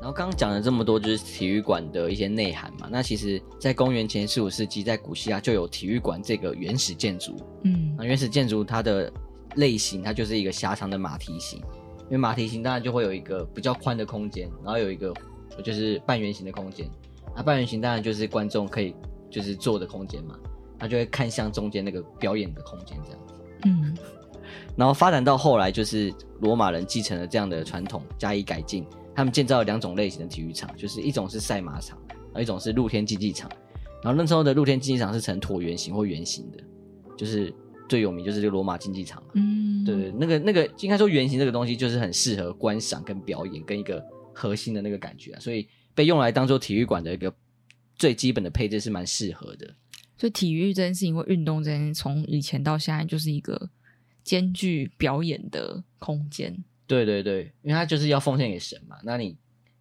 [0.05, 2.87] 然后刚刚讲了这么多，就是体育馆的一些内涵嘛。
[2.93, 7.35] 那其实，在公元前十五世纪，在古希腊就有体育馆这个原始建筑。
[7.63, 9.11] 嗯，那原始建筑它的
[9.57, 11.59] 类型，它就是一个狭长的马蹄形。
[12.03, 15.11] 因为马蹄形当然就会有一个比较宽的空间，然后有一个
[15.65, 16.87] 就是半圆形的空间。
[17.35, 18.95] 那半圆形当然就是观众可以
[19.31, 20.39] 就是坐的空间嘛，
[20.79, 23.35] 他就会看向中间那个表演的空间这样子。
[23.65, 23.97] 嗯，
[24.77, 28.87] 然后发展到后来，就是罗马人继承了这样的传统，加以改进。
[29.15, 31.99] 他们建造了两种类型的体育场，就是一种是赛马场，
[32.33, 33.51] 而一种是露天竞技场。
[34.03, 36.59] 然后那时候的露天竞技场是呈椭圆形或圆形的，
[37.17, 37.55] 就是
[37.89, 39.23] 最有名就是这个罗马竞技场。
[39.35, 47.33] 嗯，对对，那个那个应该说圆形这个东西就是很适合观赏跟表演跟一个核心的那个感觉啊，所以被用来当做体育馆的一个
[47.97, 49.75] 最基本的配置是蛮适合的。
[50.19, 53.71] 所以体育这件事情或运动这件事情，从以前到现在就是一个
[54.23, 56.63] 兼具表演的空间。
[56.87, 59.37] 对对对，因为他就是要奉献给神嘛，那你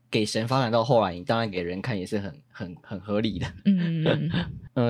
[0.09, 3.47] 给神发展到后来，你当然给人看也是很很很合理的。
[3.65, 4.29] 嗯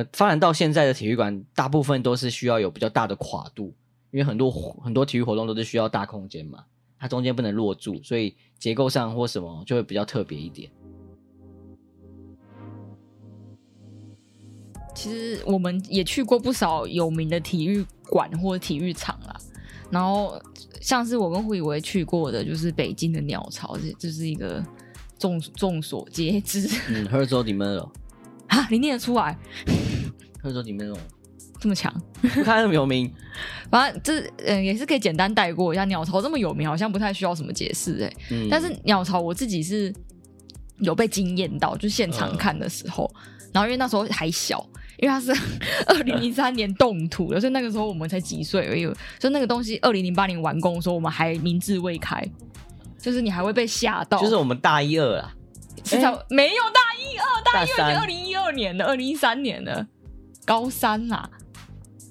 [0.13, 3.73] 发展到现在的体育馆，大部分都是需要有比较大的跨度，
[4.11, 6.63] 因为很多很多体育活动都是需要大空间嘛，
[6.99, 10.71] 它中间不能落住，所以结构上或什么就会比较特别一点。
[14.95, 19.35] 其实我们也去过不少有名的体育馆或体育场啦。
[19.93, 20.41] 然后，
[20.81, 24.65] 像是我跟胡以为去过的，就是北京的鸟巢，这这是一个
[25.19, 26.67] 众众所皆知。
[26.89, 27.91] 嗯 Melo
[28.47, 29.37] 啊，你念得出来
[30.41, 30.97] Melo
[31.59, 31.93] 这么强，
[32.43, 33.13] 他那么有名。
[33.69, 35.85] 反正这嗯也是可以简单带过一下。
[35.85, 38.13] 鸟巢这么有名，好像不太需要什么解释哎。
[38.31, 38.47] 嗯。
[38.49, 39.93] 但是鸟巢我自己是
[40.79, 44.67] 有被惊艳到，就现场看的时候，嗯、然后因为那时候还小。
[45.03, 45.31] 因为它是
[45.85, 48.85] 二零零三年动土的，所以那个时候我们才几岁而已。
[49.19, 52.25] 所以那个东西二零零八年完工的时候，我们还明智未开，
[52.97, 54.17] 就是你还会被吓到。
[54.19, 55.33] 就是我们大一二啦，
[55.83, 59.85] 至少没有大一二，大一二是二零一二年的，二零一三年的
[60.45, 61.29] 高三啦。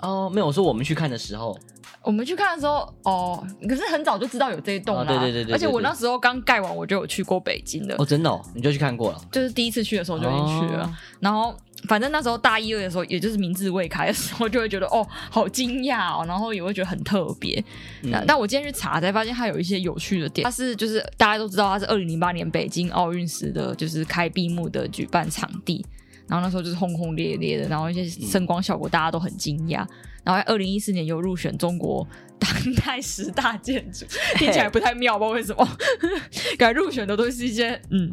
[0.01, 1.59] 哦，没有，我说我们去看的时候，
[2.03, 5.07] 我们去看的时候，哦，可是很早就知道有这一栋了。
[5.07, 5.55] 对对对对。
[5.55, 7.95] 而且我那时候刚盖完，我就有去过北京的。
[7.99, 9.21] 哦，真的哦，你就去看过了？
[9.31, 10.93] 就是第一次去的时候就已经去了。
[11.21, 11.57] 然后，
[11.89, 17.63] 反正那时候大一、二的时候，也就是明智未开的时候，就会觉得哦，好惊讶哦，然后也会觉得很特别。
[18.03, 20.45] 那但我今天去查才发现，它有一些有趣的点。
[20.45, 25.85] 它是就是大家都知道，它是二零零八年北京奥运时的，就是开闭幕的举办场地。
[26.29, 29.85] 然后那时候就是轰轰烈烈的，然后一些声光效果大家都很惊讶。
[30.25, 32.07] 然后在二零一四年又入选中国
[32.39, 34.07] 当代十大建筑，
[34.39, 35.69] 听起来不太妙，不知道为什么。
[36.57, 38.11] 感觉入选的都是一些嗯，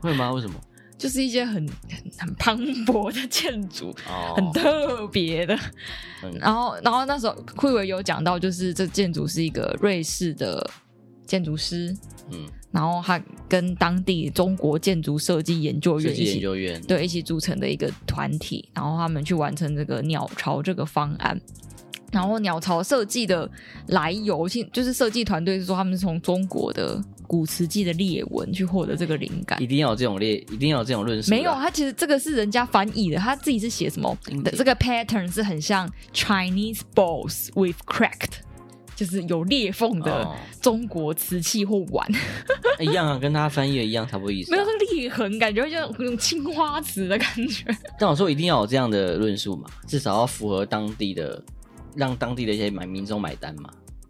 [0.00, 0.32] 会吗？
[0.32, 0.54] 为什么？
[0.98, 5.54] 就是一些很很很磅礴的建筑，哦、很特别的。
[6.22, 10.68] 嗯、然后，然后那时候慧伟有讲到，就是这建筑是一个瑞士的
[11.26, 11.96] 建筑师，
[12.30, 12.46] 嗯。
[12.72, 16.40] 然后他跟当地中国建筑设计研究院一起，
[16.86, 21.40] 对，一起组成的一个团体，然后他们去完成这个鸟巢这个方案。
[22.12, 23.50] 然后鸟巢设计的
[23.86, 29.62] 来由，就是设计团队是说他们是从中国的古瓷器的裂纹去获得这个灵感。
[29.62, 31.30] 一定要有这种裂，一定要有这种论述。
[31.30, 34.16] 没有，他其实这个是人家翻译的，他自己是写什么？
[34.56, 38.40] 这个 pattern 是很像 Chinese balls with cracked。
[38.94, 40.26] 就是有裂缝的
[40.58, 44.56] 中国瓷器或碗，哦， 一样啊，跟他翻译的一样，差不多意思，啊。
[44.56, 47.62] 没有是裂痕，感觉像那种青花瓷的感觉。
[47.98, 51.44] 但我说一定要有这样的论述嘛，至少要符合当地的，
[51.94, 53.68] 让当地的一些买民众买单嘛。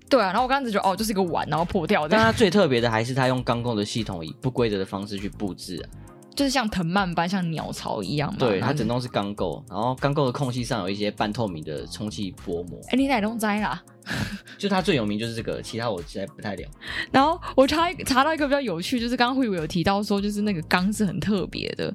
[0.08, 2.06] 对啊，然后我刚才觉得哦，就是一个碗，然后破掉。
[2.06, 5.84] 但它最特别的还是它用钢构的系统，以不规则的方式去布置啊。
[6.36, 8.36] 就是像藤蔓般，像鸟巢一样嘛。
[8.38, 12.78] 对，它整栋是钢构，然后钢构的空隙上有一些半透明的充气薄膜。
[12.88, 13.82] 哎、欸，你哪栋摘啦？
[14.58, 16.70] 就它最有名就是这个，其他我实在不太了。
[17.10, 21.92] 然后我查查到一个比较有趣，就是刚刚慧伟有提到说，就是那个钢是很特别的。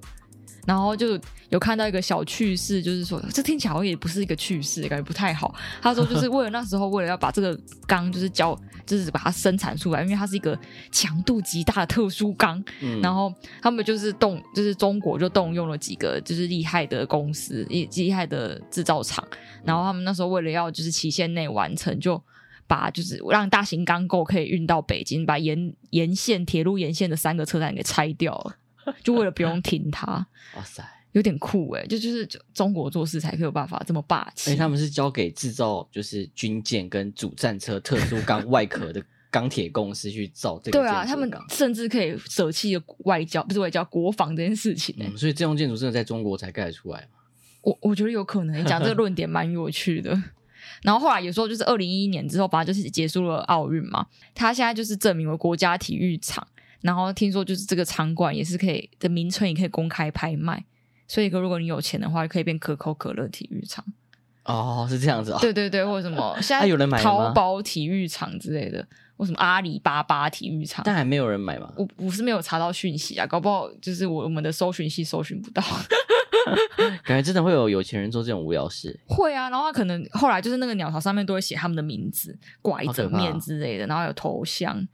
[0.66, 1.20] 然后就
[1.50, 5.54] 有看到一个小趣事，就是说这听起来好像也不是一个趣事，感觉不太好。
[5.82, 10.58] 他说就是为了那时候为了要把这个钢就是交，就是把它生产出来，因为它是一个
[10.92, 12.64] 强度极大的特殊钢。
[12.82, 19.26] 嗯、然后他们就是动，就是中国就动用了几个就是厉害的公司，厉厉害的制造厂。
[19.64, 22.22] 然后他们那时候为了要就是期限内完成，就
[22.68, 28.56] 把就是让大型钢构可以运到北京，把沿沿线铁路沿线的三个车站给拆掉了。
[29.04, 30.06] 就为了不用停它，
[30.56, 31.86] 哇塞，有点酷哎！
[31.88, 34.52] 就就是中国做事才可以有办法这么霸气。
[34.52, 40.80] 哎，他们是交给制造就是军舰跟主战车特殊钢外壳的 钢铁公司去造这个。
[40.80, 44.96] 对啊，他们甚至可以舍弃外交，不是外交，国防这件事情。
[45.00, 47.20] 嗯，所以这栋建筑真的在中国才盖得出来吗？
[47.62, 48.60] 我我觉得有可能。
[48.60, 50.20] 你讲这个论点蛮有趣的。
[50.84, 56.46] 然后后来有时候就是二零一一年之后，反正就是结束了奥运嘛，他现在就是证明为国家体育场。
[56.82, 60.64] 然后听说就是这个场馆也是可以的名称也可以公开拍卖，
[61.08, 63.86] 所以如果你有钱的话，可以变可口可乐体育场。
[64.44, 65.40] 哦，是这样子啊、哦？
[65.42, 71.72] 对对对，或者什么 现在有人买淘宝体育场之类的，或什么阿里巴巴体育场，但还没有人买吗？
[71.78, 75.64] 我我是没有查到讯息啊，搞不好就是我我们的搜寻器搜寻不到。
[77.04, 79.00] 感觉真的会有有钱人做这种无聊事。
[79.08, 84.88] 会啊，然后他可能后来就是那个鸟巢上面都会写他们的名字，挂一整面之类的，然后有头像。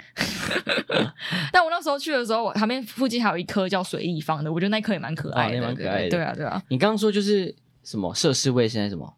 [1.51, 6.09] 但我那时候去的时候，我旁边附近还有一棵叫水立方的，我觉得那棵也蛮可爱的，蛮可爱的。
[6.09, 6.61] 对啊，对啊。
[6.69, 9.13] 你刚刚说就是什么涉世未深什么？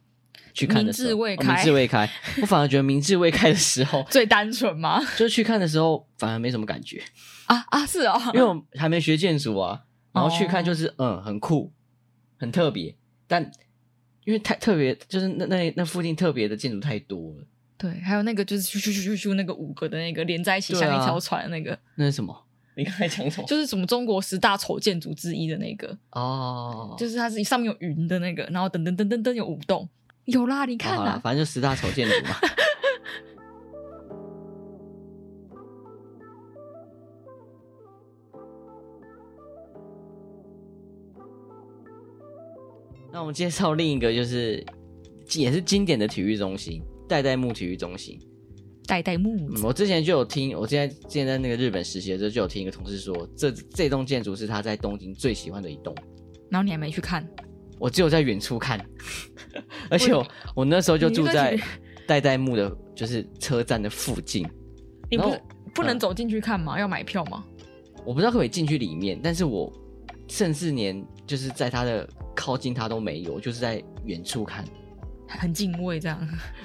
[0.51, 2.09] 去看的时候，明智未开，哦、明智未开。
[2.41, 4.99] 我反而觉得明智未开的时候 最单纯吗？
[5.15, 7.01] 就是去看的时候反而没什么感觉
[7.45, 7.85] 啊啊！
[7.85, 11.71] 是哦，因为我还没学建筑啊，然后去看就是、哦、嗯很酷。
[12.39, 12.95] 很特别，
[13.27, 13.51] 但
[14.25, 17.45] 因为太特别，就是那那那附近特别的建筑太多了。
[17.77, 22.45] 对，还有那个就是咻咻咻咻咻那个五个的那个连在一起像一条船的那个，那是什么？
[22.75, 23.47] 你刚才讲什么？
[23.47, 29.87] 就是什么中国十大丑建筑之一的那个哦，就是它是上面有云的那个，然后噔噔噔噔噔有五栋，
[30.25, 32.35] 有啦，你看啦，反正就十大丑建筑嘛。
[43.19, 44.65] 那我们介绍另一个，就是
[45.35, 48.17] 也是经典的体育中心——代代木体育中心。
[48.87, 55.93] 代代木、嗯，我之前就有听，我之前之前在那个日本实习的时候，就有听一个同事说，这这栋建筑是他在东京最喜欢的一栋。
[56.49, 57.27] 然后你还没去看？
[57.77, 58.79] 我只有在远处看，
[59.91, 61.59] 而且我我那时候就住在
[62.07, 64.47] 代代木的，就是车站的附近。
[65.11, 65.29] 你不
[65.75, 66.77] 不能走进去看吗？
[66.77, 67.43] 嗯、要买票吗？
[68.05, 69.69] 我不知道可不可以进去里面，但是我
[70.29, 72.07] 甚至连就是在他的。
[72.35, 74.63] 靠近他都没有，就是在远处看，
[75.27, 76.17] 很敬畏这样。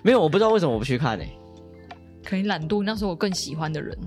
[0.04, 1.36] 没有，我不知道为什么我不去看呢、欸？
[2.22, 2.80] 可能懒惰。
[2.80, 3.98] 那时候我更喜欢的人，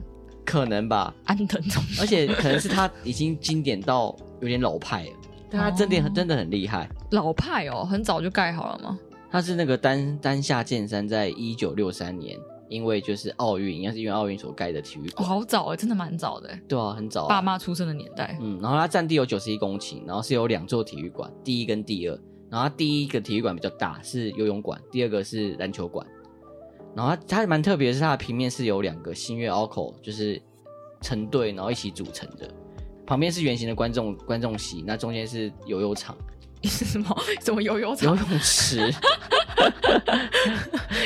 [0.46, 1.14] 可能吧。
[1.26, 5.12] 安藤忠雄，而且可能是他已经经典到有点老派了，
[5.50, 6.90] 但他真的很、哦、真的很厉害。
[7.12, 8.98] 老派哦，很早就盖好了吗？
[9.30, 12.40] 他是那个丹丹下健三在一九六三年，
[12.70, 15.24] 因为就是奥运，应该是因为奥运所盖的体育馆。
[15.24, 16.50] 哦，好早哎，真的蛮早的。
[16.68, 17.30] 对啊，很早啊。
[17.30, 18.38] 爸妈出生的年代。
[18.42, 22.20] 嗯，然后它占地有九十一公顷，然后是有两座体育馆，第一跟第二。
[22.50, 26.06] 然后它第一个体育馆比较大，是游泳馆；第二个是篮球馆。
[26.96, 30.42] 然后它它蛮特别的是，它的平面是有两个新月凹口，就是
[31.02, 32.50] 成对，然后一起组成的。
[33.06, 36.18] 旁边是圆形的观众观众席，那中间是游泳场。
[36.64, 37.18] 是什么？
[37.44, 38.10] 什么游泳场？
[38.10, 38.92] 游泳池。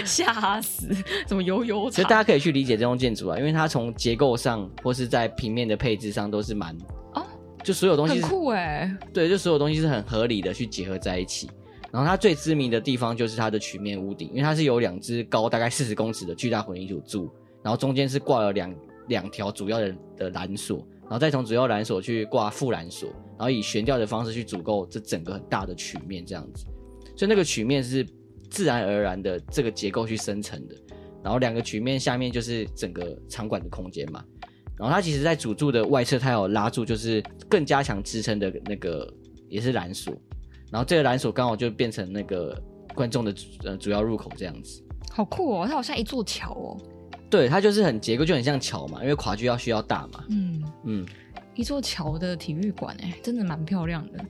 [0.06, 0.88] 吓死！
[1.28, 1.92] 什么游泳场？
[1.92, 6.76] 其实大家可以去理解这栋建筑啊，因为它从结构上或是在平面的配置上都是蛮
[7.14, 7.24] 哦，
[7.64, 8.92] 就所有东西很酷哎。
[9.14, 11.50] 对，就所有东西是很合理的去结合在一起。
[11.92, 17.30] 然后它最知名的地方就是它的曲面屋顶，因为它是有两只高大概四十公尺的巨大混凝土柱，
[17.62, 18.74] 然后中间是挂了两
[19.08, 23.10] 两条主要的的缆索，然后再从主要缆索去挂副缆索，
[23.42, 26.64] 然后以悬吊的方式去组构这整个很大的曲面这样子。
[27.18, 28.06] 所以那个曲面是
[28.52, 30.76] 自然而然的这个结构去生成的，
[31.24, 34.24] 然后两个曲面下面就是整个场馆的空间嘛。
[34.78, 37.20] 然后它其实在主柱的外侧，它有拉住，就是
[37.50, 39.12] 更加强支撑的那个
[39.50, 40.14] 也是缆索。
[40.72, 42.56] 然后这个缆索刚好就变成那个
[42.94, 43.34] 观众的
[43.64, 45.66] 呃主要入口这样子，好酷哦！
[45.68, 46.78] 它好像一座桥哦。
[47.28, 50.26] 对，它就是很结构就很像桥嘛，因为跨距要需要大嘛。
[50.30, 51.06] 嗯嗯，
[51.56, 54.24] 一座桥的体育馆哎，真的蛮漂亮的。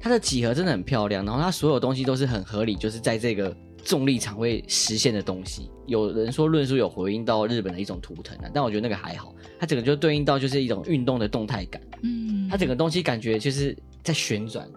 [0.00, 5.70] 它的几何真的很漂亮，然后它所有东西都是很合理，就是在这个重力场会实现的东西。
[5.86, 11.80] 有人说论述有回应到日本的一种图腾啊，但我觉得那个还好，它整个就对应到就是一种运动的动态感。
[12.02, 14.68] 嗯，它整个东西感觉就是在旋转。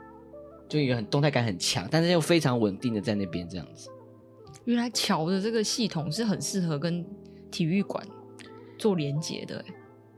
[0.70, 3.90] 就一个很动态感很强，但是又非常稳定的在那边这样子。
[4.66, 7.06] 原来桥的这个系统是很适合跟
[7.50, 8.06] 体育馆
[8.78, 9.64] 做连接的，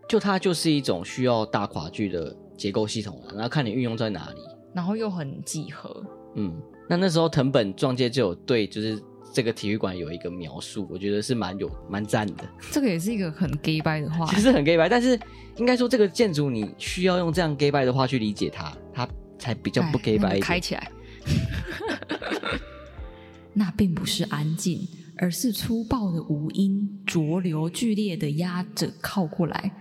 [0.09, 4.41] 就它就是一种需要大跨距的结构系统了，然后看你运用在哪里，
[4.73, 6.03] 然后又很几何。
[6.35, 6.53] 嗯，
[6.89, 9.01] 那那时候藤本壮介就有对就是
[9.31, 12.43] 这个体育馆有一个描述，我觉得是蛮有蛮赞的。
[12.71, 15.17] 这个也是一个很 gay 掰的话， 其实很 gay 掰，但是
[15.55, 19.07] 应该说这个建筑你需要用这样 gay 掰的话去理解它，它。
[19.41, 20.91] 才比较不 gay 白，开起来。
[23.55, 24.85] 那并不是安静，
[25.15, 29.71] 而是粗暴的无音浊流，剧烈的压着靠过来，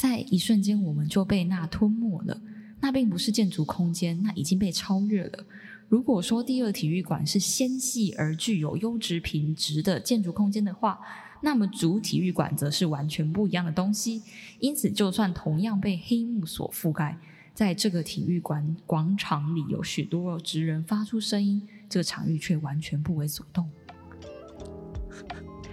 [0.00, 2.40] 在一瞬间我们就被那吞没了。
[2.80, 5.44] 那并不是建筑空间，那已经被超越了。
[5.90, 10.98] 如果说第二体育馆是纤细而具有优质品质的建筑空间的话，
[11.42, 14.22] 那么主体育馆则是完全不一样的东西。
[14.58, 17.18] 因此，就算同样被黑幕所覆盖。
[17.52, 23.70] 在这个体育馆广场里，有许多职人发出声音，这个场域却完全不为所动。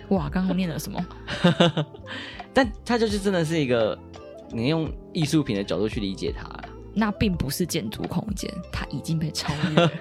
[0.10, 1.02] 哇，刚刚念了什么？
[2.58, 3.96] 但它就是真的是一个，
[4.50, 6.50] 你用艺术品的角度去理解它，
[6.92, 9.92] 那并不是建筑空间，它已经被超越了。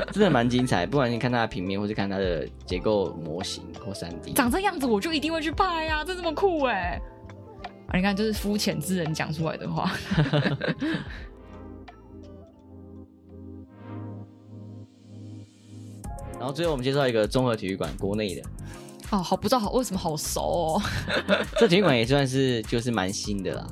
[0.10, 6.98] 真的蛮精彩，不管你看它的平面，或是看它的结构模型或三 D，长这样子我就一定会去拍呀、啊，这这么酷哎！
[7.88, 9.92] 啊、你看，就是肤浅之人讲出来的话。
[16.38, 18.42] 然后最后我们介绍一个综合体育馆，国内的。
[19.10, 20.82] 哦，好，不知道好为什么好熟哦。
[21.58, 23.66] 这体育馆也算是就是蛮新的啦。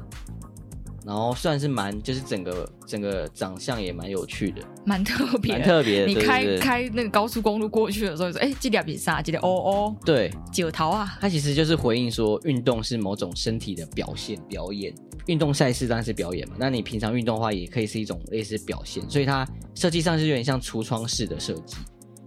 [1.05, 6.07] 然后算是蛮，就是整个整个长相也蛮有趣的，蛮特别，蛮特别的。
[6.07, 9.23] 你开对对对开那个高速公路过去的时候，说：“哎，这里比啥？
[9.23, 11.17] 这里哦哦。”对，九桃啊。
[11.21, 14.93] 它其实就是回应说，运动是某种身体的表现、表演。
[15.27, 19.09] 运动赛事当然是表演嘛，那你平常运动的话，也可以是一种类似表现。
[19.09, 21.77] 所以它设计上是有点像橱窗式的设计，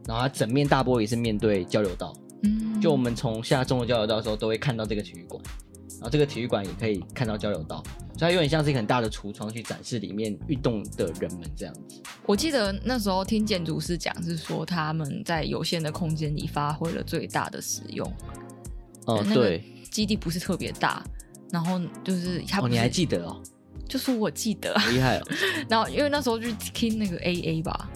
[0.08, 2.14] 然后它整面大玻璃是面对交流道。
[2.44, 5.42] 嗯，就我们从下中国交流道的时候，都会看到这个体育馆。
[5.94, 7.84] 然后这个体育馆也可以看到交流道，
[8.18, 12.02] 所以它有点像是一个很大的橱窗，去展示里面运动的人们这样子。
[12.26, 18.10] 我记得那时候听建筑师讲，是说他们在有限的空间里发挥了最大的使用。
[19.08, 19.62] 哦，对，
[19.92, 21.04] 基地不是特别大，
[21.52, 22.62] 然后就是他。
[22.62, 23.36] 哦，你还记得哦？
[23.86, 25.28] 就是我记得，厉害哦。
[25.68, 27.90] 然后因为那时候就听那个 AA 吧。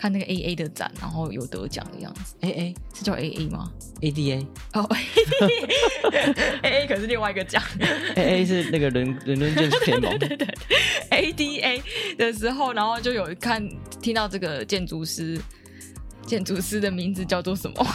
[0.00, 2.34] 看那个 A A 的展，然后有得奖的样子。
[2.40, 3.70] A A 是叫 A A 吗
[4.00, 4.88] ？A D A 哦
[6.62, 7.62] ，A A 可是另外一个奖。
[8.16, 10.16] A A 是那个伦伦敦建筑联盟。
[10.18, 10.48] 对对对
[11.10, 11.82] ，A D A
[12.16, 13.62] 的时候，然后就有看
[14.00, 15.38] 听到这个建筑师，
[16.24, 17.86] 建筑师的名字叫做什么？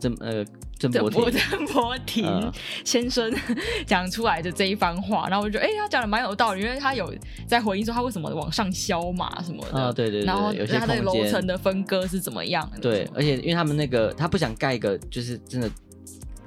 [0.00, 0.44] 这呃。
[0.78, 2.52] 郑伯廷，郑伯廷
[2.84, 3.32] 先生
[3.86, 7.12] 讲出来的这一番话，然后我就觉得，哎、欸，他讲的蛮有道理，因为他有
[7.46, 12.80] 在回应说他为什么往上削嘛什么的，啊，对对对，然后有些他的楼层的分割是怎么样的？
[12.80, 15.70] 对，而且因为他们那个他不想盖一个就是真的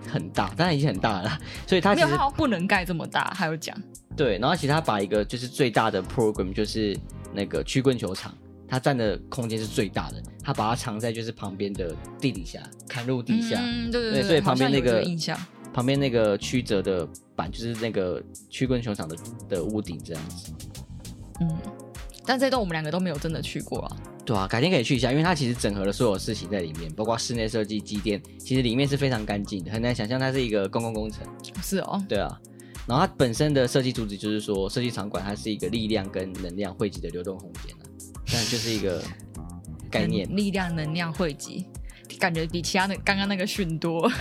[0.08, 3.76] 很大，当然已经很大了， 所以他其实没有他不能盖这么大，还有讲。
[4.16, 6.98] 对，然后其实他把一个就是最大的 program 就是
[7.34, 8.32] 那个曲棍球场，
[8.68, 10.22] 他占的空间是最大的。
[10.44, 15.38] 他把它藏在就是旁边的地底下，砍入地下，嗯、对对对，对，所以旁边那个印象，
[15.74, 19.16] 旁边那个曲折的板就是那个曲棍球场的
[19.48, 20.52] 的屋顶这样子。
[21.42, 21.58] 嗯，
[22.26, 23.98] 但这栋我们两个都没有真的去过啊。
[24.26, 31.26] 对啊，改天可以去一下，因为它其实整合了所有事情在里面，包括室内设计、机电，其实里面是非常干净的，很难想象它是一个公共工程。
[31.64, 32.40] 是哦，对啊，
[32.86, 37.82] 然后它本身的设计主旨就是说，设计场馆它是一个力量跟能量汇集的流动空间啊，
[38.32, 39.02] 但就是一个
[39.90, 41.66] 概念，力量能量汇集，
[42.20, 44.10] 感觉比其他的刚刚那个逊多。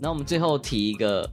[0.00, 1.28] 那我们最后提一个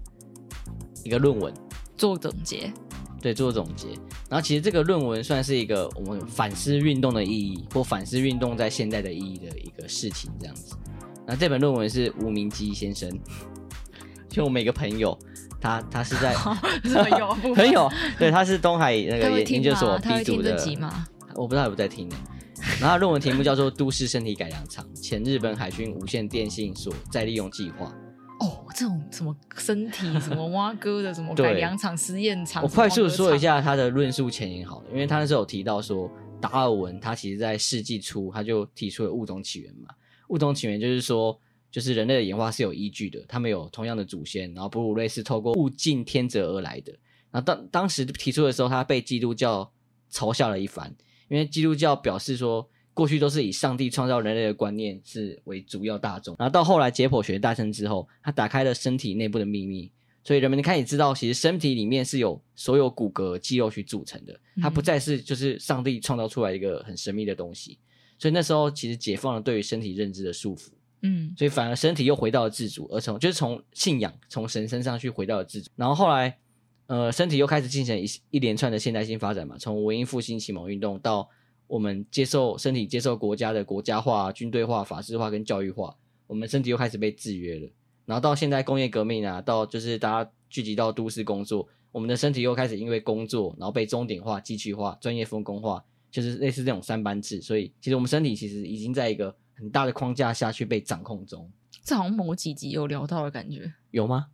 [1.04, 1.54] 一个论文。
[1.98, 2.74] 做总结，
[3.22, 3.88] 对，做总结。
[4.30, 10.76] 然后其实这个论文算是一个我们反思运动的意义，或反思运动在现在的意义的一个事情，这样子。
[11.26, 13.10] 那这本论文是吴明基先生，
[14.28, 15.18] 就我们一个朋友，
[15.66, 20.56] 他他是在朋友朋友，对，他是东海那个研究所 B 组的，
[21.34, 22.08] 我不知道有没有在听。
[22.08, 22.16] 呢。
[22.80, 27.88] 然后论文题目叫做《都市身体改良场前日本海军无线电信所再利用计划》。
[28.46, 39.88] 哦，这种什么身体什么挖哥的什么改良场实验场，我快速说一下他的论述前言好了，因为他那时候有提到说，达尔文他其实在世纪初他就提出了物种起源嘛，
[40.28, 41.40] 物种起源就是说，
[41.76, 46.94] 就是人类的演化是有依据的，他们有同样的祖先，然后哺乳类是透过物竞天择而来的。
[47.32, 49.70] 然后当当时提出的时候，他被基督教
[50.10, 50.96] 嘲笑了一番，
[51.28, 52.70] 因为基督教表示说。
[52.96, 59.92] 过去都是以上帝创造人类的观念是为主要大众，然后到后来解剖学诞生之后，他打开了身体内部的秘密，
[60.24, 67.78] 所以人们开始知道，其实身体里面是有所有骨骼、肌肉去组成的，它不再是就是上帝创造出来一个很神秘的东西。
[68.18, 70.70] 所以那时候其实解放了对于身体认知的束缚，
[71.02, 75.70] 嗯，所以反而身体又回到了自主，而从就是从信仰从神身上去回到了自主。
[75.76, 76.38] 然后后来，
[76.88, 81.30] 呃，身体又开始进行一一连串的现代性发展嘛，从文艺复兴、启蒙运动到。
[81.68, 87.68] 我们接受身体接受国家的国家化、军队化、法制化跟教育化，我们身体又开始被制约了。
[88.06, 97.42] 然后到现在工业革命啊，到就是大家聚集到都市工作，我们的身体又开始因为工作，然后被钟点化、机器化、专业分工化，就是类似这种三班制。
[97.42, 101.52] 所以其实我们身体其实已经在一个很大的框架下去被掌控中。
[101.84, 104.28] 这好像某几集有聊到的感觉，有吗？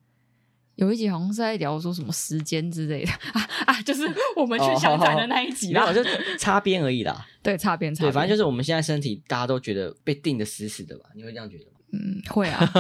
[0.76, 4.04] 有一集好像是在聊说什么时间之类的 啊啊，就是
[4.36, 6.02] 我们去相反的那一集啦，哦、就
[6.38, 7.28] 擦边而已啦。
[7.44, 8.12] 对，擦边擦边。
[8.12, 11.10] 对，反正就是我们现在身体大家都觉得被定的死死的吧？
[11.14, 11.72] 你会这样觉得吗？
[11.92, 12.72] 嗯，会啊。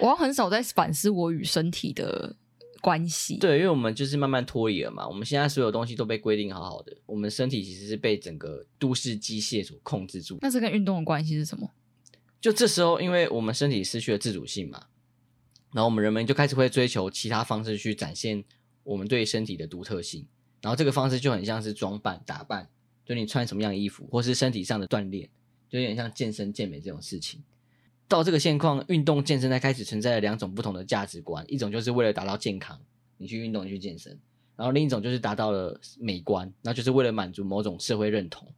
[0.00, 2.34] 我很少在反思我与身体的
[2.80, 3.36] 关系。
[3.38, 5.06] 对，因为我们就是慢慢脱离了嘛。
[5.06, 10.38] 我们现在所有东西都被规定好好的，我们身体其实是被整个都市机械所控制住。
[10.40, 11.70] 那这跟运动的关系是什么？
[12.40, 14.86] 就这时候，因为我们身体失去了自主性嘛。
[15.72, 18.42] 然后我们人们就开始会追求其他方式去展现
[18.84, 20.26] 我们对身体的独特性，
[20.62, 22.70] 然后这个方式就很像是装扮打扮，
[23.04, 25.28] 就你穿什么样的衣服，或是身体上的锻炼，
[25.68, 27.42] 就有点像健身健美这种事情。
[28.08, 32.80] 到这个现况，运动健身才开始存在了两种不同的价值观，一种就是为了达到健康，
[33.18, 34.12] 你去运动，你去健身；
[34.56, 38.48] 然后另一种就是达到了美观，那就是为了满足某种社会认同。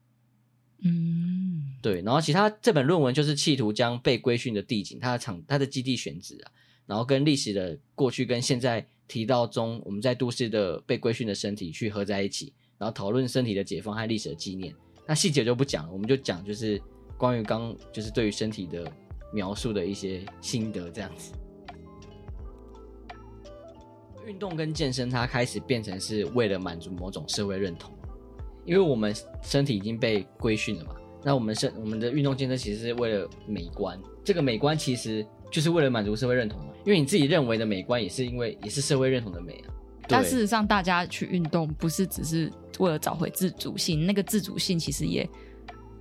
[0.82, 2.00] 嗯，对。
[2.02, 6.52] 然后其他这本论文就是企图将被规训的地景，它的场，它的基地选址啊。
[6.86, 14.74] 然后跟历史的过去跟现在提到中，我们在都市的被规训的身体去合在一起，然后讨论身体的解放和历史的纪念。
[15.06, 16.80] 那细节就不讲了，我们就讲就是
[17.18, 18.90] 关于刚就是对于身体的
[19.32, 21.32] 描述的一些心得这样子。
[24.26, 27.92] 运动跟健身，它开始变成是为了满足某种社会认同，
[28.64, 30.94] 因为我们身体已经被规训了嘛。
[31.22, 35.26] 那我们身我们的运动健身其实是为了美观，这个美观其实。
[35.50, 39.74] 就是为了满足社会认同嘛，因为你自己认为的美观，也是因为也是社会认同的美啊。
[40.06, 45.28] 但事实上，大家去运动不是只是为了找回自主性，那个自主性其实也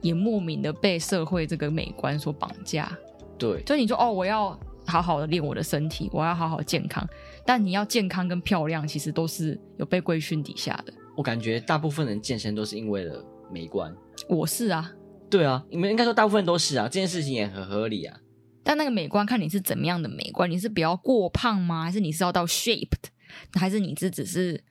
[0.02, 2.96] 也莫名的被社会这个美观所绑架。
[3.40, 7.08] 对，所以你说哦，我要好好的练我的身体，我要好好健康，
[7.46, 10.94] 但你要健康跟漂亮，其实都是有被规训底下的。
[11.16, 13.96] 我感觉大部分人健身都是因为了美观。
[14.28, 14.92] 我是啊，
[15.30, 18.20] 对啊，你们应该说大部分都是啊，这件事情也很合理啊。
[18.64, 21.84] 但那个美观，看你是怎么样的美观，你是比较过胖吗？
[21.84, 23.10] 还是你是要到 shaped？
[23.54, 24.64] 还是你是只是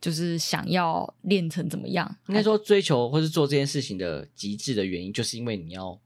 [0.00, 2.16] 就是想要练成怎么样？
[2.28, 5.98] 应该说追求或是做这件事情的极致的原因，就是因为你要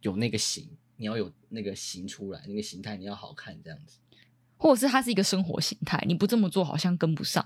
[0.00, 0.68] 有那个型，
[1.02, 3.98] 你要有那个形出来，那个形态你要好看这样子，
[4.56, 7.42] 或者是它是一个生活形态，你不这么做好像跟不上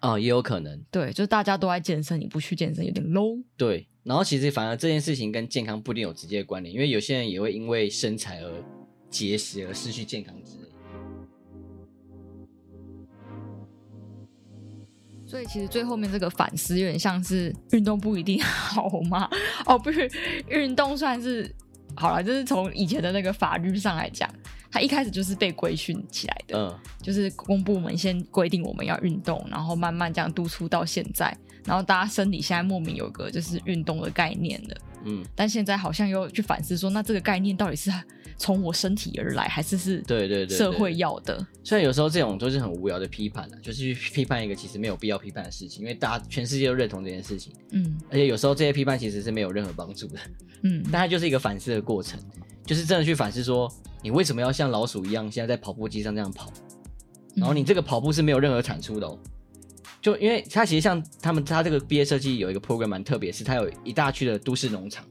[0.00, 0.82] 啊、哦，也有可能。
[0.90, 3.40] 对，就是大家都在健身，你不去健身有点 low。
[3.56, 3.86] 对。
[4.02, 8.64] 然后其实反而这件事情跟健康不一定有直接的关联，因为有些人也会因为身材而
[9.08, 10.62] 节食而失去健康之类。
[15.24, 19.30] 所以其实最后面这个反思有点像是运动不一定 好吗？
[19.66, 20.10] 哦，不是，
[20.48, 21.54] 运动算是
[21.94, 24.28] 好了，就是从以前的那个法律上来讲，
[24.70, 34.76] 他一开始就是被规训起来的，嗯，就是公部门先规定我们要运动，然后慢慢这样督促到现在，然后大家身体现在莫名有个就是运动的概念了。
[35.04, 37.92] 嗯，但现在好像又去反思说，那这个概念到底是
[38.42, 41.46] 从我身体而来，还是是对对对社会要的？
[41.62, 47.52] 虽然有时候这种都是很无聊的批判了，就是去批判一个其实没有必要批判的事情，因为大家全世界都认同这件事情。
[47.70, 50.18] 嗯，而且有时候这些批判其实是没有任何帮助的。
[50.62, 52.18] 嗯，但它就是一个反思的过程，
[52.66, 53.72] 就是真的去反思说，
[54.02, 56.52] 你为什么要像老鼠一样现在在跑步机上这样跑？
[57.36, 59.16] 然后你这个跑步是没有任何产出的哦。
[60.00, 65.04] 就因为它其实像他们，它这个毕业设计有一个 program 蛮特别，是它有一大区的都市农场，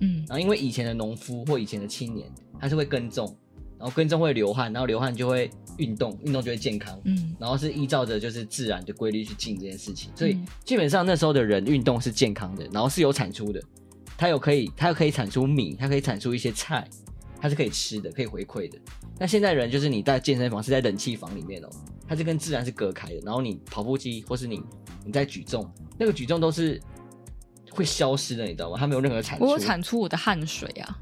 [0.00, 3.36] 嗯，然后因为以前的农夫或以前的青年，他是会耕种，
[3.78, 13.62] 然后耕种会流汗，然后流汗就会运动，运动就会健康，嗯，然后是依照着就是自然的规律去进这件事情，所以基本上那时候的人运动是健康的，然后是有产出的，
[14.16, 16.88] 他有可以，他又可以产出米，他可以产出一些菜，
[17.40, 18.78] 他是可以吃的，可以回馈的。
[19.18, 21.68] 那现在人就是你在健身房是在冷气房里面哦。
[22.06, 24.62] 它是跟自然是隔开的，然后你跑步机或是你
[25.06, 25.66] 你在举重，
[25.98, 26.78] 那个举重都是
[27.74, 28.76] 会消失的，你知道吗？
[28.78, 29.44] 它没有任何产出。
[29.44, 30.98] 我有产出我的汗水啊。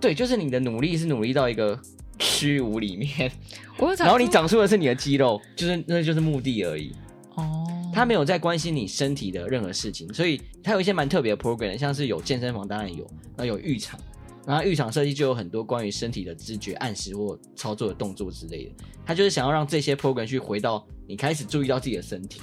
[0.00, 1.80] 对，就是你的努力是努力到一个
[2.18, 3.30] 虚无里面，
[3.78, 6.92] 我然后你长出的是你的肌肉，就是那就是目的而已。
[7.34, 7.64] 哦。
[7.94, 13.04] 他没有在关心你身体的任何事情，所以他有一些蛮特别的 program，像是有健身房当然有，
[13.36, 13.98] 然后有浴场。
[14.46, 18.70] 然后浴场设计就有很多关于身体的知觉、暗示或操作的动作之类的。
[19.04, 22.40] 他就是想要让这些 program 去回到你开始注意到自己的身体，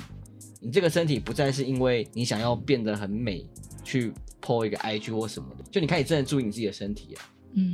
[0.64, 3.46] 你这个身体不再是因为你想要变得很美
[3.84, 7.30] 去 po 一个 IG 或什么的，就你开始真的注意你自己的身体啊。
[7.56, 7.66] 嗯，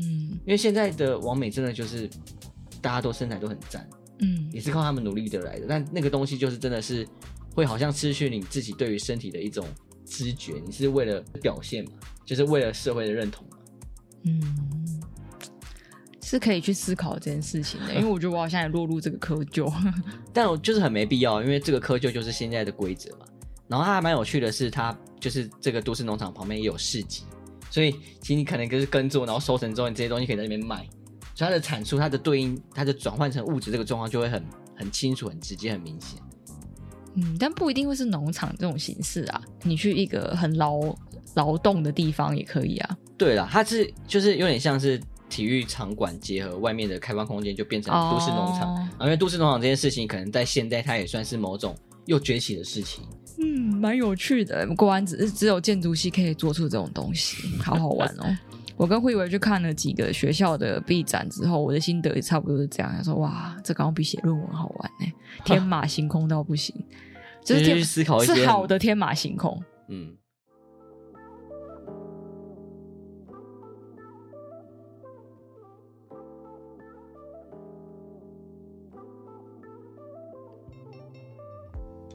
[0.46, 2.10] 因为现在的完美真的就是
[2.82, 3.88] 大家都身材都很赞，
[4.20, 5.66] 嗯，也是靠他们努力得来的。
[5.70, 7.08] 但那个东西就是真的是
[7.54, 9.66] 会好像失去你自己对于身体的一种
[10.04, 11.92] 知觉，你是为了表现嘛，
[12.26, 13.46] 就是为了社会的认同。
[14.24, 14.78] 嗯，
[16.30, 19.73] 是可以去思考这件事情的，因为我觉得我好像也落入这个窠臼，
[20.32, 23.25] 但我就是很没必要，因为这个窠臼就是现在的规则嘛。
[23.67, 27.23] 然后它还蛮有趣的是，它就是这个都市农场旁边也有市集，
[27.71, 30.88] 所以其实你可能就是耕作，然后收成之后，你这些东西可以在那边卖，
[31.34, 36.19] 所以它的产出、它的对应、它的转换成物质这个状况就会很很清楚、很直接、很明显。
[37.15, 40.80] 嗯，但不一定会是农场这种形式啊，你去一个很劳
[41.34, 42.97] 劳动的地方也可以啊。
[43.17, 48.75] 对了，它是就是有点像是体育场馆结合外面的开放空间，就变成都市农场。
[48.97, 49.03] Oh.
[49.03, 51.75] 因为都市农场这件事情，可能在现代它也算是某种
[52.05, 53.03] 又崛起的事情。
[53.38, 54.67] 嗯，蛮有趣的。
[54.75, 58.38] 果然只只有建筑系可以做出这种东西，好好玩哦。
[58.75, 62.89] 我跟慧伟去看了几个学校的毕展之后，我的心得也差不多是这样。
[62.95, 65.13] 他说：“哇，这刚刚比写论文好玩呢，
[65.43, 66.73] 天马行空到不行。”
[67.43, 69.61] 就是去思考一些是好的天马行空。
[69.89, 70.15] 嗯。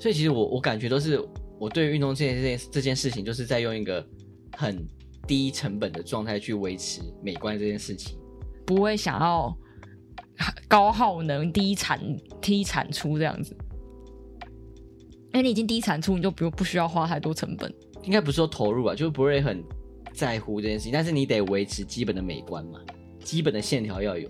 [0.05, 1.19] 所以其实我我感觉都是
[1.59, 4.07] 我对运动这件这件这件事情，就是在用一个
[4.55, 4.87] 很
[5.27, 8.19] 低成本的状态去维持美观这件事情，
[8.67, 9.57] 不会想要
[10.69, 11.99] 高耗能、低产
[12.43, 13.57] 低产出这样子。
[15.33, 17.75] 因为你已经低产出，你就不不需要花太多成本。
[18.03, 19.65] 应该不是说投入吧，就是不会很
[20.13, 22.79] 在乎这件事情，但是你得维持基本的美观嘛，
[23.21, 24.29] 基本的线条要有。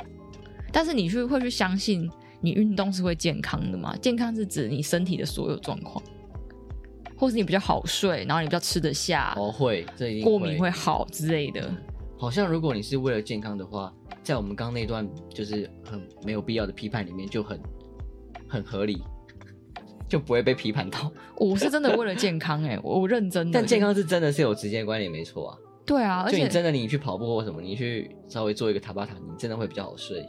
[0.70, 2.09] 但是你去会去相信。
[2.45, 3.97] 你运动是会健康的吗？
[4.03, 6.05] 健康是指你身体的所有状况，
[7.17, 11.73] 或是你比较好睡，然后你比较吃得下，哦会，这一定过敏会好之类的。
[12.19, 13.91] 好像如果你是为了健康的话，
[14.23, 17.59] 在我们刚那段就是很没有必要的批判里面就很
[18.47, 19.03] 很合理，
[20.07, 21.11] 就不会被批判到。
[21.39, 23.53] 我是真的为了健康哎、欸，我认真的。
[23.59, 25.57] 但健康是真的是有直接关联，没错啊。
[25.87, 30.23] 对啊，而且就你真的你去跑步或什么，你去稍微做一个塔巴塔，你真的会比较好睡。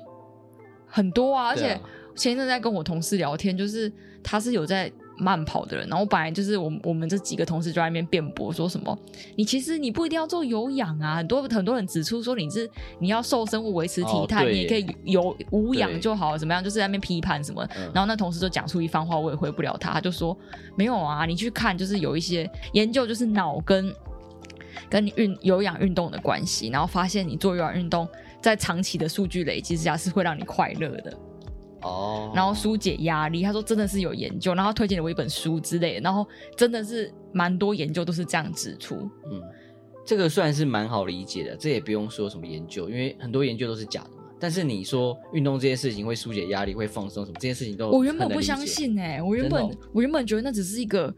[0.88, 1.78] 很多啊，而且。
[2.16, 3.92] 前一阵在跟我同事聊天，就是
[4.24, 8.98] 他是有在慢跑的人，然后本来就是我们我们这几个同事就在那边辩驳说什么，
[9.36, 16.64] 你其实你不一定要做有氧啊，很多很多人指出说你是你要瘦身或维持体态，哦、你也可以有无氧就好，怎么样？
[16.64, 20.38] 就是在那边批判什么，然后那同事就讲出一番话，我也回不了他，他就说
[20.76, 23.94] 没有啊，你去看就是有一些研究，就是脑跟
[24.90, 28.06] 跟你运有氧运动的关系，然后发现你做有氧运动
[28.42, 31.18] 在长期的数据累积之下是会让你快乐的。
[31.86, 36.28] 哦，然后疏解压力，他说真的是有研究，然后推荐了我一本书之类的，然后
[36.58, 38.96] 真的是蛮多研究都是这样指出。
[39.32, 39.42] 嗯，
[40.06, 44.24] 这个算是蛮好理解的，这也不用说什么研究，因为很多研究都是假的嘛。
[44.40, 51.14] 但是你说运动这件事情会疏解压力、会放松什么，这件事情都我原本不相信哎、欸，我原本、哦、我原本觉得那只是一个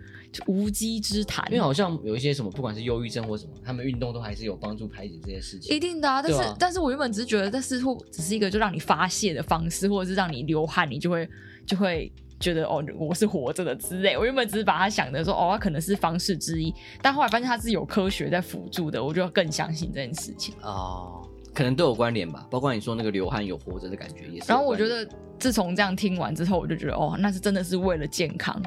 [0.45, 5.75] 无稽之谈，因为好像有一些什么，不管是忧郁症或什么，他们运动都还是有帮助排解这些事情。
[5.75, 11.28] 一定的啊，但是、啊、但是我原本只是觉得，这似乎只是一个就让你发泄的方式，或者是让你流汗，你就会
[11.65, 14.17] 就会觉得哦，我是活着的之类。
[14.17, 21.28] 我原本只是把它想的说哦，它可能是方式之一，但后来发现它是有科学在辅助的，我就更相信这件事情哦。
[21.53, 24.45] 可能都有关联吧，包括你说那个流汗有活着的感觉也是。
[24.47, 25.09] 然后我觉得，
[25.39, 28.61] 自从这样听完之后，我就觉得哦，那是真的是为了健康，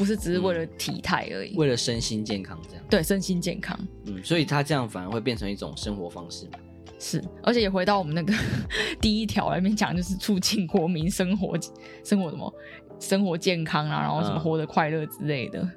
[0.00, 2.82] 不是只是为了体态而已，嗯，为了身心健康这样。
[2.88, 3.78] 对，身心健康。
[4.06, 6.52] 嗯，所以他这样反而会变成一种生活方式嘛。
[6.98, 8.32] 是，而且也回到我们那个
[8.98, 11.54] 第一条里面讲，就是促进国民生活，
[12.02, 12.54] 生活什么，
[12.98, 15.60] 生活健康啊，然后什么活得快乐之类的。
[15.60, 15.70] 嗯。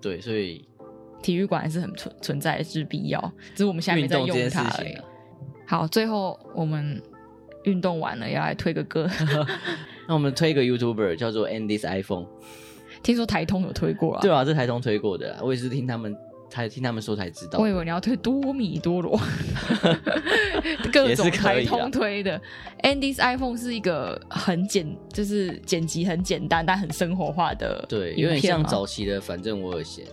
[0.00, 0.64] 对，所以
[1.20, 3.20] 体育馆还是很存存在的是必要，
[3.56, 4.96] 只是我们现在没在用它而已。
[5.66, 7.02] 好，最后我们
[7.64, 9.10] 运动完了，要来推个歌。
[10.06, 12.26] 那我们推一个 YouTuber 叫做 Andy's iPhone，
[13.02, 14.20] 听说台通有推过啊？
[14.22, 16.16] 对啊，这台通推过的，我也是听他们
[16.48, 17.58] 才听他们说才知道。
[17.58, 19.18] 我以为你要推多米多罗，
[20.92, 22.40] 各种台通推的。
[22.82, 29.20] Andy's iPhone 是一个很简，就是剪辑很简单但很生活化的，对，有点像早期的。
[29.20, 30.04] 反正我有闲，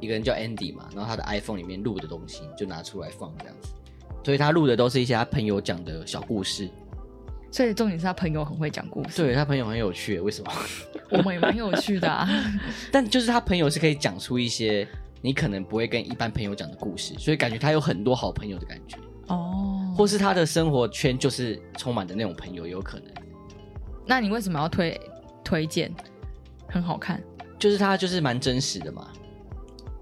[0.00, 3.70] 一个人叫 Andy 嘛，然后他的 iPhone 里面录的东西就拿出来放这样子。
[4.22, 6.68] 所以他录的都是一些他朋友讲的小故事，
[7.50, 9.22] 所以重点是他朋友很会讲故事。
[9.22, 10.52] 对，他朋友很有趣，为什么？
[11.10, 12.28] 我们也蛮有趣的啊。
[12.92, 14.86] 但就是他朋友是可以讲出一些
[15.20, 18.96] 你可能不会跟一般朋友讲的故事，所以感觉他有很多好朋友的感觉
[19.26, 19.92] 哦。
[19.96, 23.06] 或是他的生活圈就是充满的那种朋友，有可能。
[24.06, 25.00] 那你为什么要推
[25.42, 25.92] 推荐？
[26.68, 27.20] 很好看，
[27.58, 29.08] 就是他就是蛮真实的嘛。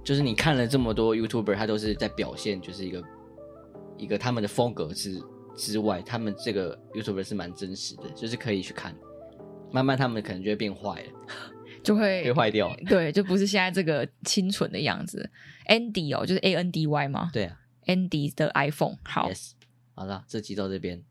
[0.04, 3.02] 就是你看了这么多 YouTuber，他都是在表现就是一个。
[4.00, 5.20] 一个他们的风格之
[5.58, 8.94] 之外，他们这个 YouTuber 是蛮真实的，就是可以去看。
[9.70, 11.12] 慢慢他们可能就会变坏了，
[11.84, 12.74] 就会会坏掉。
[12.86, 15.30] 对，就不是现在这个清纯的样子。
[15.68, 17.28] Andy 哦，就是 A N D Y 吗？
[17.32, 18.96] 对啊，Andy 的 iPhone。
[19.04, 19.50] 好，yes.
[19.94, 21.04] 好了，这集到这边。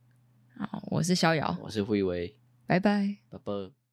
[0.58, 2.34] 好，我是逍遥，我是辉威，
[2.66, 3.87] 拜拜，拜拜。